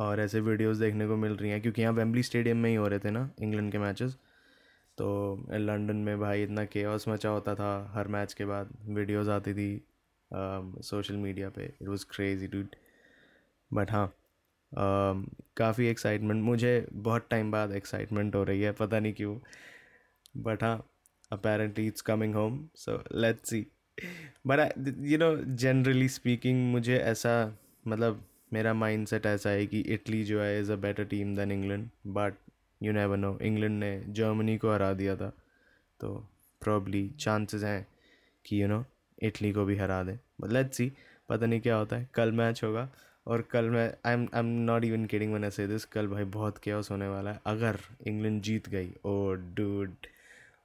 और 0.00 0.20
ऐसे 0.20 0.40
वीडियोस 0.40 0.76
देखने 0.76 1.06
को 1.08 1.16
मिल 1.16 1.36
रही 1.36 1.50
हैं 1.50 1.60
क्योंकि 1.62 1.82
यहाँ 1.82 1.92
वेम्बली 1.94 2.22
स्टेडियम 2.22 2.56
में 2.56 2.68
ही 2.70 2.76
हो 2.76 2.86
रहे 2.88 2.98
थे 2.98 3.10
ना 3.10 3.28
इंग्लैंड 3.42 3.70
के 3.72 3.78
मैचेस 3.78 4.16
तो 4.98 5.08
लंदन 5.52 5.96
में 5.96 6.18
भाई 6.20 6.42
इतना 6.42 6.64
केओस 6.64 7.08
मचा 7.08 7.28
होता 7.28 7.54
था 7.54 7.70
हर 7.94 8.08
मैच 8.08 8.32
के 8.34 8.44
बाद 8.44 8.72
वीडियोस 8.88 9.28
आती 9.28 9.54
थी 9.54 9.70
सोशल 10.82 11.16
मीडिया 11.16 11.48
पे। 11.50 11.64
It 11.64 11.88
was 11.88 12.04
crazy 12.10 12.46
dude 12.46 12.74
but 13.70 13.90
हाँ 13.90 14.06
काफ़ी 14.72 15.86
एक्साइटमेंट 15.86 16.42
मुझे 16.44 16.86
बहुत 16.92 17.26
टाइम 17.30 17.50
बाद 17.50 17.72
एक्साइटमेंट 17.72 18.34
हो 18.34 18.42
रही 18.44 18.62
है, 18.62 18.72
पता 18.72 19.00
नहीं 19.00 19.12
क्यों। 19.12 19.38
बट 20.36 20.62
हाँ 20.64 20.76
apparently 21.32 21.86
it's 21.86 22.00
coming 22.00 22.34
home 22.34 22.68
so 22.76 23.02
let's 23.14 23.50
see 23.50 23.66
but 24.46 24.74
you 25.00 25.18
know 25.18 25.36
generally 25.56 26.08
speaking 26.08 26.70
मुझे 26.72 26.96
ऐसा 26.98 27.34
मतलब 27.88 28.24
मेरा 28.52 28.74
माइंड 28.74 29.06
सेट 29.06 29.26
ऐसा 29.26 29.50
है 29.50 29.66
कि 29.66 29.80
इटली 29.80 30.22
जो 30.24 30.40
है 30.40 30.60
is 30.60 30.72
a 30.72 30.76
better 30.76 31.04
team 31.04 31.34
than 31.36 31.52
England 31.52 31.88
but 32.06 32.34
you 32.82 32.92
never 32.92 33.16
know 33.16 33.38
England 33.42 33.78
ने 33.80 33.92
जर्मनी 34.08 34.56
को 34.58 34.72
हरा 34.72 34.92
दिया 34.92 35.16
था 35.16 35.32
तो 36.00 36.14
प्रॉब्ली 36.62 37.08
चांसेस 37.20 37.62
हैं 37.64 37.86
कि 38.44 38.62
यू 38.62 38.68
नो 38.68 38.84
इटली 39.22 39.52
को 39.52 39.64
भी 39.64 39.76
हरा 39.76 40.02
दें। 40.02 40.16
लेट्स 40.48 40.76
सी 40.76 40.92
पता 41.28 41.46
नहीं 41.46 41.60
क्या 41.60 41.76
होता 41.76 41.96
है। 41.96 42.08
कल 42.14 42.32
मैच 42.32 42.62
होगा 42.64 42.88
और 43.26 43.42
कल 43.50 43.68
मैं 43.70 43.86
I 44.06 44.14
am 44.14 44.22
I 44.34 44.40
am 44.40 44.46
not 44.66 44.84
even 44.84 45.04
kidding 45.06 45.32
मैंने 45.32 45.50
से 45.50 45.66
दिस 45.66 45.84
कल 45.86 46.06
भाई 46.08 46.24
बहुत 46.36 46.58
केयस 46.58 46.90
होने 46.90 47.08
वाला 47.08 47.30
है। 47.30 47.40
अगर 47.46 47.78
इंग्लैंड 48.06 48.40
जीत 48.42 48.68
गई 48.68 48.90
ओ 49.04 49.32
dude 49.56 50.06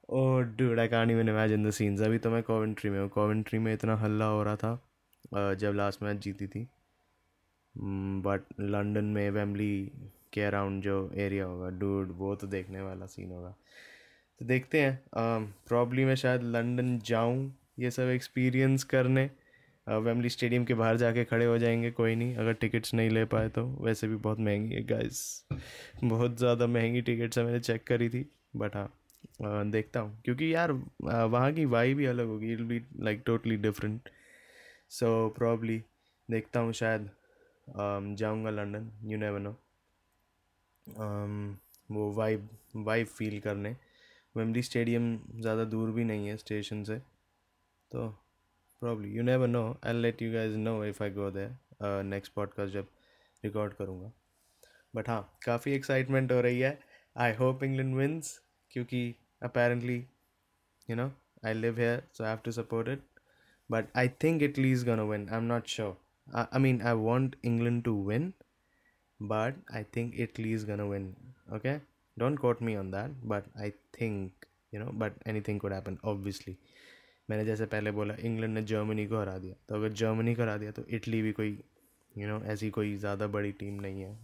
oh 0.08 0.40
dude 0.58 0.78
I 0.80 0.88
can't 0.88 1.10
even 1.10 1.28
imagine 1.28 1.68
the 1.68 1.70
scenes 1.72 2.00
अभी 2.02 2.18
तो 2.18 2.30
मैं 2.30 2.42
कॉवेंट्री 2.42 2.90
में 2.90 3.00
हूँ। 3.00 3.08
कॉवेंट्री 3.10 3.58
में 3.58 3.72
इतना 3.72 3.96
हल्ला 3.96 4.26
हो 4.26 4.42
रहा 4.42 4.56
था 4.56 5.54
जब 5.54 5.72
लास्ट 5.76 6.02
मैच 6.02 6.16
जीती 6.16 6.46
थी। 6.46 6.66
बट 7.74 8.40
hmm, 8.40 8.60
लंदन 8.60 9.04
में 9.04 9.30
वेमली 9.30 9.90
के 10.32 10.42
अराउंड 10.42 10.82
जो 10.82 11.10
एरिया 11.16 11.44
होगा 11.44 11.68
डूड 11.78 12.12
वो 12.16 12.34
तो 12.36 12.46
देखने 12.46 12.80
वाला 12.80 13.06
सीन 13.06 13.30
होगा। 13.32 13.54
तो 14.40 14.44
देखते 14.44 14.80
हैं 14.80 15.00
प्रॉब्ली 15.68 16.04
मैं 16.04 16.14
शायद 16.16 16.42
लंदन 16.44 16.98
जाऊँ 17.06 17.52
ये 17.78 17.90
सब 17.90 18.08
एक्सपीरियंस 18.10 18.84
करने। 18.84 19.30
वेमली 19.88 20.28
स्टेडियम 20.28 20.64
के 20.64 20.74
बाहर 20.74 20.96
जाके 20.96 21.24
खड़े 21.24 21.44
हो 21.44 21.58
जाएँगे, 21.58 21.90
कोई 21.90 22.14
नहीं, 22.14 22.34
अगर 22.36 22.52
टिकट्स 22.54 22.94
नहीं 22.94 23.10
ले 23.10 23.24
पाए 23.26 23.48
तो। 23.48 23.64
वैसे 23.80 24.08
भी 24.08 24.16
बहुत 24.18 24.40
महँगी 24.40 24.74
है 24.74 24.82
गाइस 24.86 25.20
बहुत 26.04 26.36
ज़्यादा 26.38 26.66
महँगी 26.68 27.00
टिकट्स 27.02 27.38
है, 27.38 27.44
मैंने 27.44 27.60
चेक 27.60 27.84
करी 27.86 28.08
थी 28.08 28.24
बट 28.56 28.76
हाँ 28.76 28.90
देखता 29.70 30.00
हूँ। 30.00 30.20
क्योंकि 30.24 30.54
यार 30.54 30.72
वहाँ 31.02 31.52
की 31.52 31.64
वाई 31.66 31.94
भी 31.94 32.06
अलग 32.06 32.26
होगी 32.26 32.52
it 32.52 32.60
be 32.62 32.80
like 33.00 33.22
totally 33.26 33.56
different 33.58 34.08
so 34.90 35.28
probably 35.38 35.82
देखता 36.28 36.60
हूँ 36.60 36.72
शायद 36.74 37.08
जाऊँगा 38.18 38.50
लंदन 38.50 38.90
यू 39.04 39.18
नेवर 39.18 39.38
नो 39.40 39.56
वो 41.88 42.10
वाइब 42.14 42.48
वाइब 42.76 43.06
फील 43.08 43.38
करने। 43.40 43.76
वेमली 44.34 44.62
स्टेडियम 44.62 45.18
ज़्यादा 45.36 45.64
दूर 45.66 45.90
भी 45.90 46.04
नहीं 46.04 46.26
है 46.28 46.36
स्टेशन 46.36 46.82
से 46.84 46.96
तो 47.90 48.08
Probably 48.79 49.11
you 49.17 49.23
never 49.23 49.47
know 49.47 49.63
I 49.85 49.93
let 50.01 50.21
you 50.21 50.31
guys 50.33 50.55
know 50.57 50.83
if 50.85 51.03
I 51.03 51.09
go 51.19 51.29
there 51.31 52.03
next 52.03 52.33
podcast 52.33 52.73
जब 52.73 52.87
रिकॉर्ड 53.45 53.73
करूँगा 53.73 54.11
बट 54.95 55.09
हाँ 55.09 55.21
काफ़ी 55.45 55.73
एक्साइटमेंट 55.75 56.31
हो 56.31 56.41
रही 56.41 56.59
है 56.59 56.77
आई 57.25 57.33
होप 57.35 57.63
इंग्लैंड 57.63 57.95
विंस 57.95 58.39
क्योंकि 58.71 59.03
apparently 59.43 60.03
you 60.89 60.95
know 60.95 61.11
I 61.45 61.53
live 61.53 61.79
here 61.79 62.03
so 62.17 62.23
I 62.23 62.29
have 62.29 62.39
to 62.45 62.51
support 62.51 62.89
it 62.89 63.01
but 63.69 63.87
I 63.95 64.07
think 64.07 64.41
Italy 64.41 64.71
is 64.71 64.83
gonna 64.83 65.05
win. 65.05 65.27
I'm 65.31 65.47
not 65.47 65.67
sure. 65.67 65.95
I, 66.33 66.47
I 66.51 66.59
mean, 66.59 66.81
I 66.81 66.93
want 66.93 67.35
England 67.43 67.85
to 67.85 67.93
win, 67.93 68.33
but 69.19 69.55
I 69.73 69.83
think 69.83 70.13
Italy 70.17 70.53
is 70.53 70.63
gonna 70.63 70.87
win. 70.87 71.15
Okay, 71.51 71.79
don't 72.17 72.37
quote 72.37 72.61
me 72.61 72.75
on 72.75 72.91
that, 72.91 73.11
but 73.23 73.45
I 73.59 73.73
think 73.93 74.47
you 74.73 74.79
know, 74.79 74.91
but 74.93 75.13
anything 75.25 75.59
could 75.59 75.71
happen, 75.71 75.99
obviously. 76.03 76.57
मैंने 77.28 77.44
जैसे 77.44 77.66
पहले 77.66 77.90
बोला 77.90 78.14
England 78.20 78.54
ने 78.54 78.62
Germany 78.64 79.06
को 79.06 79.18
हरा 79.20 79.36
दिया। 79.38 79.54
तो 79.68 79.74
अगर 79.74 79.92
जर्मनी 79.94 80.34
को 80.34 80.42
हरा 80.42 80.56
दिया 80.56 80.70
तो 80.72 80.84
इटली 80.88 81.22
भी 81.22 81.32
कोई 81.32 81.48
यू 81.48 82.22
you 82.22 82.28
नो 82.28 82.38
know, 82.38 82.48
ऐसी 82.48 82.70
कोई 82.70 82.96
ज़्यादा 82.96 83.26
बड़ी 83.28 83.52
टीम 83.54 83.80
नहीं 83.80 84.02
है। 84.02 84.16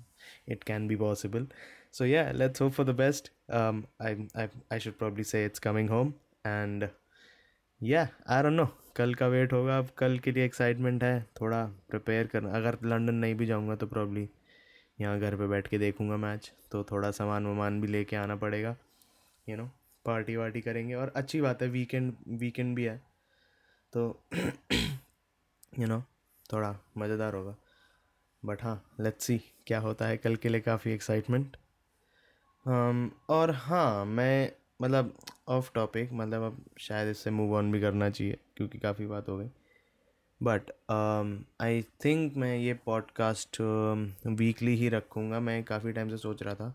It 0.48 0.62
can 0.64 0.86
be 0.88 0.96
possible 0.96 1.46
so 1.92 2.04
yeah 2.04 2.30
let's 2.32 2.62
hope 2.62 2.72
for 2.72 2.86
the 2.86 2.94
best 2.96 3.30
I 3.52 4.78
should 4.80 4.94
probably 4.98 5.24
say 5.24 5.44
it's 5.44 5.58
coming 5.58 5.90
home 5.90 6.12
and 6.46 6.88
yeah 7.80 8.08
I 8.28 8.42
don't 8.42 8.52
no 8.52 8.68
कल 8.96 9.14
का 9.14 9.26
वेट 9.28 9.52
होगा। 9.52 9.78
अब 9.78 9.88
कल 9.98 10.18
के 10.24 10.32
लिए 10.32 10.44
एक्साइटमेंट 10.44 11.04
है। 11.04 11.20
थोड़ा 11.40 11.64
प्रिपेयर 11.90 12.26
करना। 12.26 12.50
अगर 12.56 12.78
लंदन 12.84 13.14
नहीं 13.14 13.34
भी 13.34 13.46
जाऊँगा 13.46 13.76
तो 13.76 13.86
प्रॉब्ली 13.86 14.28
यहाँ 14.98 15.18
घर 15.20 15.36
पे 15.36 15.46
बैठ 15.48 15.68
के 15.68 15.78
देखूँगा 15.78 16.16
मैच 16.16 16.52
तो 16.72 16.82
थोड़ा 16.90 17.10
सामान 17.12 17.46
वामान 17.46 17.80
भी 17.80 17.88
लेके 17.88 18.16
आना 18.16 18.36
पड़ेगा 18.36 18.76
you 19.46 19.54
you 19.54 19.56
know 19.56 19.64
know, 19.64 19.72
party 20.06 20.36
वार्टी 20.36 20.60
करेंगे 20.60 20.94
और 20.94 21.12
अच्छी 21.16 21.40
बात 21.40 21.62
है 21.62 21.68
वीकेंड 21.68 22.12
वीकेंड 22.40 22.74
भी 22.76 22.84
है। 22.84 22.96
तो 23.92 24.24
यू 25.78 25.86
नो 25.86 26.00
थोड़ा 26.52 26.74
मज़ेदार 26.98 27.34
होगा। 27.34 27.56
बट 28.42 28.62
हाँ 28.62 28.82
लेट्स 29.00 29.24
सी 29.24 29.38
क्या 29.66 29.78
होता 29.80 30.06
है 30.06 30.16
कल 30.16 30.36
के 30.36 30.48
लिए 30.48 30.60
काफ़ी 30.60 30.92
एक्साइटमेंट 30.92 31.56
um, 32.66 33.10
और 33.28 33.50
हाँ 33.50 34.04
मैं 34.04 34.50
मतलब 34.82 35.12
ऑफ़ 35.48 35.70
टॉपिक 35.74 36.12
मतलब 36.12 36.42
अब 36.42 36.64
शायद 36.78 37.08
इससे 37.08 37.30
मूव 37.30 37.54
ऑन 37.56 37.72
भी 37.72 37.80
करना 37.80 38.10
चाहिए 38.10 38.38
क्योंकि 38.56 38.78
काफ़ी 38.78 39.06
बात 39.06 39.28
हो 39.28 39.36
गई। 39.38 39.48
बट 40.40 40.70
आई 41.62 41.82
थिंक 42.04 42.36
मैं 42.36 42.56
ये 42.56 42.74
पॉडकास्ट 42.86 43.60
वीकली 43.60 44.74
um, 44.74 44.80
ही 44.80 44.88
रखूँगा। 44.88 45.40
मैं 45.40 45.62
काफ़ी 45.64 45.92
टाइम 45.92 46.10
से 46.10 46.16
सोच 46.16 46.42
रहा 46.42 46.54
था। 46.54 46.74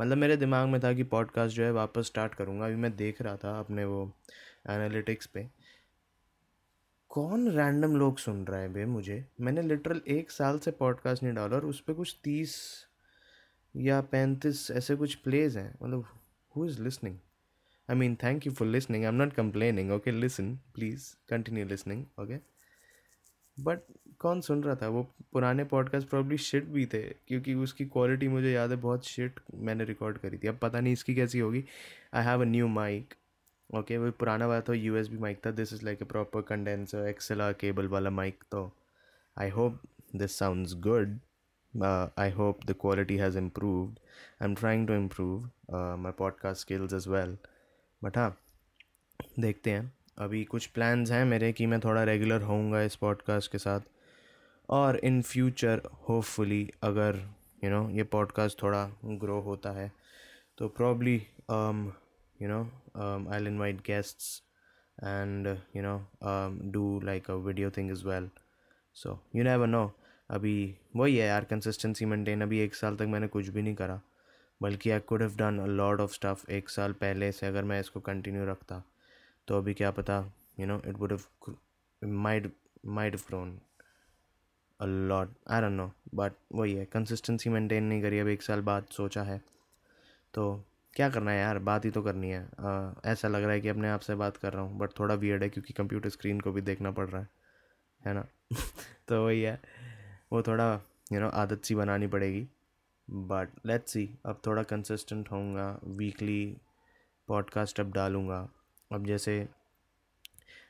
मतलब 0.00 0.18
मेरे 0.18 0.36
दिमाग 0.36 0.68
में 0.68 0.80
था 0.82 0.92
कि 0.92 1.02
पॉडकास्ट 1.02 1.56
जो 1.56 1.64
है 1.64 1.70
वापस 1.72 2.06
स्टार्ट 2.06 2.34
करूँगा। 2.34 2.66
अभी 2.66 2.76
मैं 2.76 2.96
देख 2.96 3.22
रहा 3.22 3.36
था 3.36 3.58
अपने 3.60 3.84
वो 3.84 4.12
एनालिटिक्स 4.70 5.26
पे। 5.26 5.48
कौन 7.08 7.50
रैंडम 7.50 7.96
लोग 7.96 8.18
सुन 8.18 8.44
रहे 8.46 8.60
हैं 8.60 8.72
बे 8.72 8.84
मुझे? 8.84 9.24
मैंने 9.40 9.62
लिटरल 9.62 10.00
एक 10.08 10.30
साल 10.30 10.58
से 10.58 10.70
पॉडकास्ट 10.70 11.22
नहीं 11.22 11.34
डाला 11.34 11.56
और 11.56 11.66
उस 11.66 11.80
पर 11.80 11.92
कुछ 11.92 12.16
तीस 12.24 12.56
या 13.76 14.00
पैंतीस 14.00 14.70
ऐसे 14.70 14.96
कुछ 14.96 15.14
प्लेज 15.14 15.56
हैं। 15.56 15.74
मतलब 15.82 16.06
who 16.56 16.66
is 16.66 16.82
listening 16.82 17.18
I 17.90 17.96
mean 17.96 18.16
thank 18.22 18.46
you 18.46 18.52
for 18.52 18.68
listening 18.68 19.04
I 19.04 19.08
am 19.08 19.14
not 19.14 19.32
complaining 19.32 19.90
okay 19.92 20.10
listen 20.10 20.56
please 20.74 21.14
continue 21.28 21.66
listening 21.66 22.04
okay 22.20 22.38
but 23.62 23.80
कौन 24.26 24.40
सुन 24.40 24.62
रहा 24.62 24.74
था? 24.76 24.88
वो 24.88 25.02
पुराने 25.32 25.64
पॉडकास्ट 25.66 26.08
प्रॉब्ली 26.08 26.36
शिट 26.38 26.64
भी 26.68 26.86
थे, 26.86 27.02
क्योंकि 27.02 27.54
उसकी 27.56 27.84
क्वालिटी 27.86 28.28
मुझे 28.28 28.52
याद 28.52 28.70
है, 28.70 28.76
बहुत 28.76 29.06
शिट 29.06 29.40
मैंने 29.54 29.84
रिकॉर्ड 29.84 30.18
करी 30.18 30.38
थी। 30.38 30.48
अब 30.48 30.58
पता 30.62 30.80
नहीं 30.80 30.92
इसकी 30.92 31.14
कैसी 31.14 31.38
होगी। 31.38 31.64
I 32.14 32.24
have 32.24 32.40
a 32.42 32.44
new 32.46 32.68
mic 32.68 33.14
okay 33.70 33.96
वो 33.98 34.10
पुराना 34.18 34.46
वाला 34.46 34.60
था 34.60 34.72
यू 34.74 34.96
एस 34.96 35.08
बी 35.08 35.18
माइक 35.18 35.38
था। 35.46 35.50
This 35.52 35.72
is 35.72 35.84
like 35.84 36.02
a 36.02 36.04
proper 36.04 36.42
condenser 36.48 37.06
XLR 37.08 37.40
cable 37.60 37.88
वाला 37.88 38.10
माइक 38.10 38.44
तो। 38.52 38.70
I 39.36 39.50
hope 39.50 39.80
this 40.16 40.38
sounds 40.38 40.74
good 40.80 41.18
I 42.18 42.30
hope 42.32 42.64
the 42.66 42.74
quality 42.80 43.16
has 43.16 43.38
improved 43.38 43.98
I 44.42 44.48
am 44.48 44.54
trying 44.54 44.86
to 44.88 44.94
improve 44.94 45.50
my 46.02 46.12
podcast 46.18 46.60
skills 46.60 46.94
as 46.94 47.08
well 47.08 47.36
but 48.02 48.18
हाँ 48.18 48.36
देखते 49.40 49.70
हैं। 49.70 49.92
अभी 50.18 50.44
कुछ 50.44 50.66
plans 50.66 51.10
हैं 51.10 51.24
मेरे 51.24 51.52
कि 51.52 51.66
मैं 51.66 51.80
थोड़ा 51.80 52.02
रेगुलर 52.04 52.42
होऊँगा 52.42 52.82
इस 52.82 52.96
पॉडकास्ट 52.96 53.52
के 53.52 53.58
साथ। 53.58 53.80
और 54.70 54.96
इन 54.96 55.22
फ्यूचर 55.22 55.80
होपफुली 56.08 56.70
अगर 56.82 57.34
यू 57.64 57.70
नो 57.70 57.90
ये 57.90 58.02
पॉडकास्ट 58.02 58.62
थोड़ा 58.62 58.90
ग्रो 59.04 59.40
होता 59.40 59.70
है 59.70 59.92
तो 60.58 60.68
probably 60.68 61.26
you 62.42 62.48
know 62.48 62.62
I 63.30 63.46
invite 63.46 63.76
guests 63.76 64.42
and 65.04 65.46
you 65.46 65.82
know 65.82 66.08
do 66.70 67.00
like 67.00 67.30
a 67.30 67.34
video 67.34 67.70
thing 67.70 67.90
as 67.90 68.04
well 68.06 68.30
so 68.94 69.24
you 69.36 69.44
never 69.44 69.66
know 69.66 69.92
अभी 70.30 70.76
वही 70.96 71.16
है 71.16 71.26
यार 71.26 71.44
कंसिस्टेंसी 71.44 72.04
मेंटेन 72.04 72.42
अभी 72.42 72.60
एक 72.60 72.74
साल 72.74 72.96
तक 72.96 73.02
मैंने 73.02 73.28
कुछ 73.28 73.48
भी 73.48 73.62
नहीं 73.62 73.74
करा, 73.74 74.00
बल्कि 74.62 74.90
I 74.90 75.00
could 75.00 75.22
have 75.22 75.36
done 75.36 75.58
a 75.58 75.66
lot 75.66 76.00
of 76.00 76.12
stuff 76.12 76.50
एक 76.50 76.68
साल 76.68 76.92
पहले 76.92 77.32
से 77.32 77.46
अगर 77.46 77.64
मैं 77.64 77.80
इसको 77.80 78.00
कंटिन्यू 78.00 78.46
रखता 78.46 78.82
तो 79.48 79.58
अभी 79.58 79.74
क्या 79.74 79.90
पता 79.90 80.32
you 80.60 80.66
know 80.66 80.82
it 80.86 80.94
would 80.94 81.12
have 81.12 81.56
might 82.04 82.50
might 82.86 83.16
grown 83.16 83.60
a 84.80 84.86
lot 84.86 85.34
I 85.50 85.60
don't 85.60 85.72
know 85.72 85.92
but 86.14 86.32
वही 86.52 86.74
है 86.74 86.84
कंसिस्टेंसी 86.84 87.50
मेंटेन 87.50 87.84
नहीं 87.84 88.02
करी 88.02 88.18
अब 88.18 88.28
एक 88.28 88.42
साल 88.42 88.60
बाद 88.60 88.84
सोचा 88.84 89.22
है। 89.22 89.40
तो 90.34 90.64
क्या 90.94 91.10
करना 91.10 91.30
है 91.30 91.38
यार? 91.38 91.58
बात 91.58 91.84
ही 91.84 91.90
तो 91.90 92.02
करनी 92.02 92.30
है। 92.30 92.48
आ, 92.60 92.92
ऐसा 93.04 93.28
लग 93.28 93.42
रहा 93.42 93.52
है 93.52 93.60
कि 93.60 93.68
अपने 93.68 93.88
आप 93.88 94.00
से 94.00 94.14
बात 94.14 94.36
कर 94.36 94.52
रहा 94.52 94.62
हूँ 94.62 94.78
बट 94.78 94.90
थोड़ा 95.00 95.14
वियर्ड 95.14 95.42
है 95.42 95.48
क्योंकि 95.48 95.72
कंप्यूटर 95.72 96.08
स्क्रीन 96.08 96.40
को 96.40 96.52
भी 96.52 96.60
देखना 96.60 96.90
पड़ 96.90 97.08
रहा 97.08 97.22
है। 97.22 97.28
है 98.06 98.14
ना? 98.14 98.26
तो 99.08 99.26
वही 99.26 99.42
है। 99.42 99.60
वो 100.32 100.42
थोड़ा 100.42 100.80
यू 101.12 101.20
नो 101.20 101.28
आदत 101.28 101.62
सी 101.64 101.74
बनानी 101.74 102.06
पड़ेगी। 102.06 102.48
बट 103.10 103.48
लेट्स 103.66 103.92
सी 103.92 104.18
अब 104.26 104.40
थोड़ा 104.46 104.62
कंसिस्टेंट 104.62 105.30
होऊँगा। 105.30 105.80
वीकली 105.84 106.56
पॉडकास्ट 107.28 107.80
अब 107.80 107.92
डालूँगा। 107.92 108.48
अब 108.92 109.06
जैसे 109.06 109.48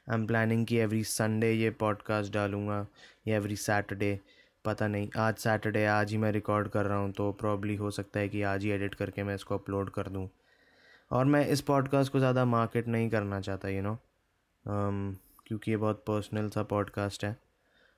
आई 0.09 0.15
एम 0.15 0.27
प्लानिंग 0.27 0.65
कि 0.67 0.77
एवरी 0.79 1.03
संडे 1.05 1.51
ये 1.53 1.71
पॉडकास्ट 1.71 2.33
डालूँगा 2.33 2.87
या 3.29 3.37
एवरी 3.37 3.57
सैटरडे 3.57 4.19
पता 4.65 4.87
नहीं। 4.89 5.09
आज 5.19 5.37
सैटरडे 5.37 5.85
आज 5.87 6.11
ही 6.11 6.19
मैं 6.19 6.31
रिकॉर्ड 6.33 6.69
कर 6.69 6.87
रहा 6.87 6.99
हूँ 6.99 7.11
तो 7.13 7.31
प्रॉब्ली 7.33 7.75
हो 7.77 7.91
सकता 7.91 8.21
है 8.21 8.29
कि 8.29 8.43
आज 8.43 8.65
ही 8.65 8.71
एडिट 8.71 8.95
करके 8.95 9.23
मैं 9.23 9.35
इसको 9.35 9.59
अपलोड 9.59 9.91
कर 9.91 10.09
दूँ। 10.09 10.29
और 11.11 11.25
मैं 11.25 11.47
इस 11.47 11.61
पॉडकास्ट 11.61 12.13
को 12.13 12.19
ज़्यादा 12.19 12.45
मार्केट 12.45 12.89
नहीं 12.89 13.09
करना 13.11 13.41
चाहता 13.41 13.69
you 13.69 13.77
you 13.77 13.85
know 13.85 13.91
know? 13.91 14.01
um, 14.67 15.17
क्योंकि 15.47 15.71
ये 15.71 15.77
बहुत 15.77 16.05
पर्सनल 16.07 16.49
सा 16.49 16.63
पॉडकास्ट 16.63 17.25
है। 17.25 17.37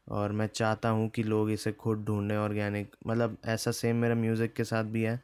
और 0.09 0.33
मैं 0.33 0.47
चाहता 0.47 0.89
हूँ 0.89 1.09
कि 1.09 1.23
लोग 1.23 1.51
इसे 1.51 1.73
खुद 1.73 2.05
ढूंढें 2.05 2.37
ऑर्गेनिक 2.37 2.97
मतलब 3.07 3.37
ऐसा 3.45 3.71
सेम 3.71 3.97
मेरा 3.97 4.15
म्यूज़िक 4.15 4.55
के 4.55 4.65
साथ 4.65 4.85
भी 4.85 5.03
है 5.03 5.21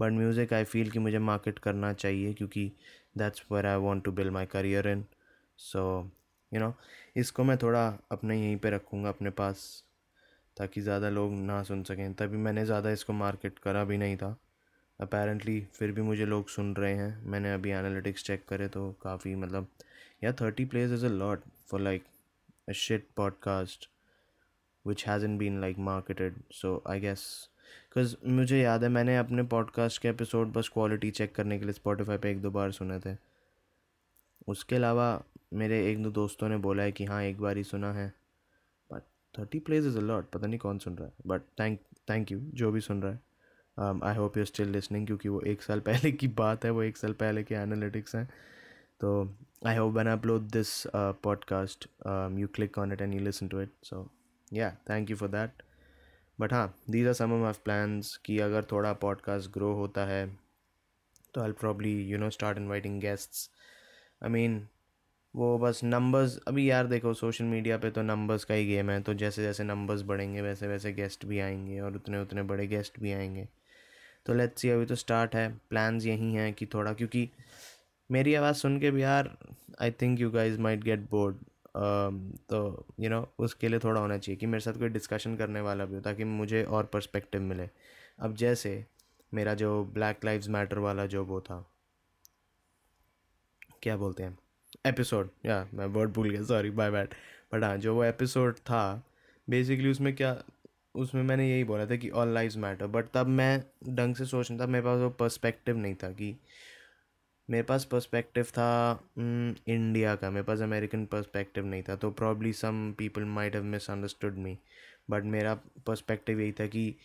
बट 0.00 0.12
म्यूज़िक 0.12 0.52
आई 0.52 0.64
फील 0.64 0.90
कि 0.90 0.98
मुझे 0.98 1.18
मार्केट 1.18 1.58
करना 1.58 1.92
चाहिए 1.92 2.32
क्योंकि 2.32 2.70
that's 3.18 3.44
where 3.52 3.66
I 3.66 3.76
want 3.78 4.04
to 4.04 4.12
build 4.12 4.32
my 4.32 4.46
career 4.46 4.88
in 4.88 5.04
so 5.58 5.82
you 6.52 6.60
know 6.60 6.72
इसको 7.16 7.44
मैं 7.44 7.56
थोड़ा 7.58 7.86
अपने 8.12 8.40
यहीं 8.40 8.56
पे 8.56 8.70
रखूँगा, 8.70 9.08
अपने 9.08 9.30
पास, 9.32 9.84
ताकि 10.56 10.80
ज़्यादा 10.80 11.08
लोग 11.10 11.32
ना 11.34 11.62
सुन 11.62 11.82
सकें। 11.82 12.12
तभी 12.14 12.36
मैंने 12.38 12.64
ज़्यादा 12.66 12.90
इसको 12.90 13.12
मार्केट 13.12 13.58
करा 13.58 13.84
भी 13.84 13.98
नहीं 13.98 14.16
था। 14.16 14.36
अपेरेंटली 15.00 15.60
फिर 15.74 15.92
भी 15.92 16.02
मुझे 16.02 16.26
लोग 16.26 16.48
सुन 16.48 16.74
रहे 16.76 16.94
हैं। 16.94 17.22
मैंने 17.24 17.52
अभी 17.54 17.70
एनालिटिक्स 17.70 18.24
चेक 18.24 18.44
करे 18.48 18.68
तो 18.68 18.90
काफ़ी 19.02 19.34
मतलब 19.34 19.68
या 20.24 20.32
thirty 20.32 20.64
plays 20.64 20.92
is 20.92 21.06
a 21.06 21.08
lot 21.08 21.42
for 21.70 21.80
like 21.80 22.04
a 22.68 22.72
shit 22.72 23.06
podcast 23.16 23.88
which 24.84 25.06
hasn't 25.06 25.38
been 25.38 25.60
like 25.60 25.78
marketed 25.80 26.34
so 26.52 26.82
I 26.88 27.00
guess 27.00 27.22
because 27.94 28.14
मुझे 28.30 28.60
याद 28.60 28.82
है 28.82 28.88
मैंने 28.88 29.16
अपने 29.16 29.42
पॉडकास्ट 29.48 30.00
के 30.02 30.08
एपिसोड 30.08 30.52
बस 30.52 30.68
क्वालिटी 30.68 31.10
चेक 31.10 31.34
करने 31.34 31.58
के 31.58 31.64
लिए 31.64 31.72
स्पॉटिफाई 31.72 32.18
पे 32.18 32.30
एक 32.30 32.42
दो 32.42 32.50
बार 32.50 32.72
सुने 32.72 32.98
थे। 33.00 33.16
उसके 34.48 34.76
अलावा 34.76 35.22
मेरे 35.52 35.90
एक 35.90 36.02
दो 36.02 36.10
दोस्तों 36.10 36.48
ने 36.48 36.56
बोला 36.56 36.82
है 36.82 36.92
कि 36.92 37.04
हाँ 37.04 37.22
एक 37.22 37.40
बार 37.40 37.56
ही 37.56 37.64
सुना 37.64 37.92
है। 37.92 38.12
But 38.90 39.02
thirty 39.34 39.58
plays 39.58 39.86
is 39.86 39.98
a 39.98 40.00
lot 40.00 40.30
पता 40.30 40.46
नहीं 40.46 40.58
कौन 40.58 40.78
सुन 40.78 40.96
रहा 40.98 41.08
है। 41.08 41.12
बट 41.26 41.42
थैंक 41.60 41.80
थैंक 42.10 42.32
यू 42.32 42.40
जो 42.54 42.70
भी 42.72 42.80
सुन 42.80 43.02
रहा 43.02 43.12
है। 43.12 44.00
I 44.04 44.16
hope 44.16 44.36
you 44.38 44.44
still 44.44 44.68
listening 44.68 45.06
क्योंकि 45.06 45.28
वो 45.28 45.40
एक 45.40 45.62
साल 45.62 45.80
पहले 45.80 46.12
की 46.12 46.28
बात 46.28 46.64
है, 46.64 46.70
वो 46.70 46.82
एक 46.82 46.96
साल 46.96 47.12
पहले 47.12 47.42
के 47.44 47.54
एनालिटिक्स 47.54 48.16
हैं। 48.16 48.28
तो 49.00 49.36
I 49.66 49.76
hope 49.76 49.92
when 49.92 50.06
upload 50.06 50.42
this 50.42 50.82
podcast 50.96 51.86
you 52.38 52.48
click 52.48 52.78
on 52.78 52.92
it 52.92 53.02
and 53.02 53.14
you 53.14 53.20
listen 53.20 53.48
to 53.48 53.60
it 53.60 53.70
so 53.82 54.08
yeah 54.52 54.70
thank 54.90 55.10
you 55.10 55.16
for 55.16 55.28
that 55.28 55.62
but 56.40 56.52
हाँ 56.52 56.74
these 56.90 57.06
are 57.06 57.12
some 57.12 57.32
of 57.32 57.58
plans 57.64 58.16
कि 58.16 58.38
अगर 58.38 58.64
थोड़ा 58.64 58.92
पॉडकास्ट 58.92 59.50
ग्रो 59.50 59.72
होता 59.72 60.04
है 60.06 60.26
तो 61.34 61.40
I 61.40 61.52
probably 61.52 61.92
you 62.02 62.18
know 62.18 62.30
start 62.30 62.58
inviting 62.58 63.00
guests 63.00 63.50
I 64.24 64.30
mean 64.30 64.68
वो 65.34 65.46
बस 65.58 65.80
numbers 65.84 66.36
अभी 66.48 66.68
यार 66.70 66.86
देखो 66.86 67.12
सोशल 67.14 67.44
मीडिया 67.44 67.76
पे 67.78 67.90
तो 67.90 68.02
नंबर्स 68.02 68.44
का 68.44 68.54
ही 68.54 68.66
गेम 68.66 68.90
है 68.90 69.00
तो 69.02 69.14
जैसे 69.14 69.42
जैसे 69.42 69.64
नंबर्स 69.64 70.02
बढ़ेंगे 70.02 70.40
वैसे 70.42 70.68
वैसे 70.68 70.92
गेस्ट 70.92 71.26
भी 71.26 71.38
आएँगे 71.40 71.80
और 71.80 71.96
उतने 71.96 72.18
उतने 72.18 72.42
बड़े 72.42 72.66
गेस्ट 72.66 73.00
भी 73.00 73.12
आएँगे। 73.12 73.46
तो 74.26 74.34
लेट्स 74.34 74.62
सी 74.62 74.70
अभी 74.70 74.86
तो 74.86 74.94
स्टार्ट 74.94 75.34
है 75.34 75.48
प्लान्स 75.70 76.06
यही 76.06 76.32
हैं 76.34 76.52
कि 76.54 76.66
थोड़ा 76.66 76.92
क्योंकि 76.92 77.28
मेरी 78.10 78.34
आवाज़ 78.34 78.56
सुन 78.56 78.78
के 78.80 78.90
भी 78.90 79.02
यार 79.02 79.36
I 79.82 79.90
think 80.02 80.20
you 80.20 80.30
guys 80.30 80.58
might 80.60 80.84
get 80.84 81.08
bored 81.10 81.36
तो 82.50 82.58
यू 83.00 83.04
you 83.04 83.10
नो 83.10 83.20
know, 83.20 83.28
उसके 83.38 83.68
लिए 83.68 83.78
थोड़ा 83.78 84.00
होना 84.00 84.18
चाहिए 84.18 84.36
कि 84.36 84.46
मेरे 84.46 84.60
साथ 84.60 84.78
कोई 84.78 84.88
डिस्कशन 84.88 85.36
करने 85.36 85.60
वाला 85.60 85.84
भी 85.84 85.94
हो 85.94 86.00
ताकि 86.00 86.24
मुझे 86.24 86.62
और 86.64 86.84
पर्सपेक्टिव 86.86 87.42
मिले। 87.42 87.68
अब 88.20 88.34
जैसे 88.36 88.84
मेरा 89.32 89.54
जो 89.54 89.84
ब्लैक 89.94 90.24
लाइव्स 90.24 90.48
मैटर 90.48 90.78
वाला 90.78 91.06
जो 91.06 91.24
वो 91.24 91.40
था 91.40 91.64
क्या 93.82 93.96
बोलते 93.96 94.22
हैं? 94.22 94.36
एपिसोड 94.86 95.30
या 95.46 95.68
मैं 95.74 95.86
वर्ड 95.86 96.10
भूल 96.10 96.30
गया 96.30 96.42
सॉरी 96.42 96.70
बाय 96.70 96.90
बैड 96.90 97.08
बट 97.54 97.64
हाँ 97.64 97.76
जो 97.78 97.94
वो 97.94 98.04
एपिसोड 98.04 98.56
था 98.56 99.04
बेसिकली 99.50 99.90
उसमें 99.90 100.16
क्या, 100.16 100.42
उसमें 100.94 101.22
मैंने 101.22 101.50
यही 101.50 101.64
बोला 101.64 101.86
था 101.86 101.96
कि 101.96 102.10
ऑल 102.10 102.28
लाइव 102.28 102.52
मैटर 102.56 102.86
बट 102.86 103.06
तब 103.14 103.26
मैं 103.26 103.64
ढंग 103.88 104.14
से 104.14 104.24
सोच 104.24 104.52
था, 104.52 104.66
मेरे 104.66 104.84
पास 104.84 104.98
वो 104.98 105.10
पर्सपेक्टिव 105.10 105.76
नहीं 105.76 105.94
था 105.94 106.10
कि, 106.10 106.36
मेरे 107.50 107.62
पास 107.62 107.84
पर्सपेक्टिव 107.84 108.44
था 108.44 109.00
इंडिया 109.68 110.14
का, 110.16 110.30
मेरे 110.30 110.44
पास 110.44 110.60
अमेरिकन 110.60 111.06
पर्सपेक्टिव 111.06 111.66
नहीं 111.66 111.82
था. 111.82 111.96
तो 111.96 112.10
probably 112.10 112.52
some 112.52 112.94
people 112.98 113.24
might 113.24 113.54
have 113.54 113.64
misunderstood 113.64 114.34
me 114.34 114.58
but 115.10 115.24
मेरा 115.24 115.54
पर्सपेक्टिव 115.86 116.40
यही 116.40 116.52
था 116.52 116.66
कि 116.66 116.96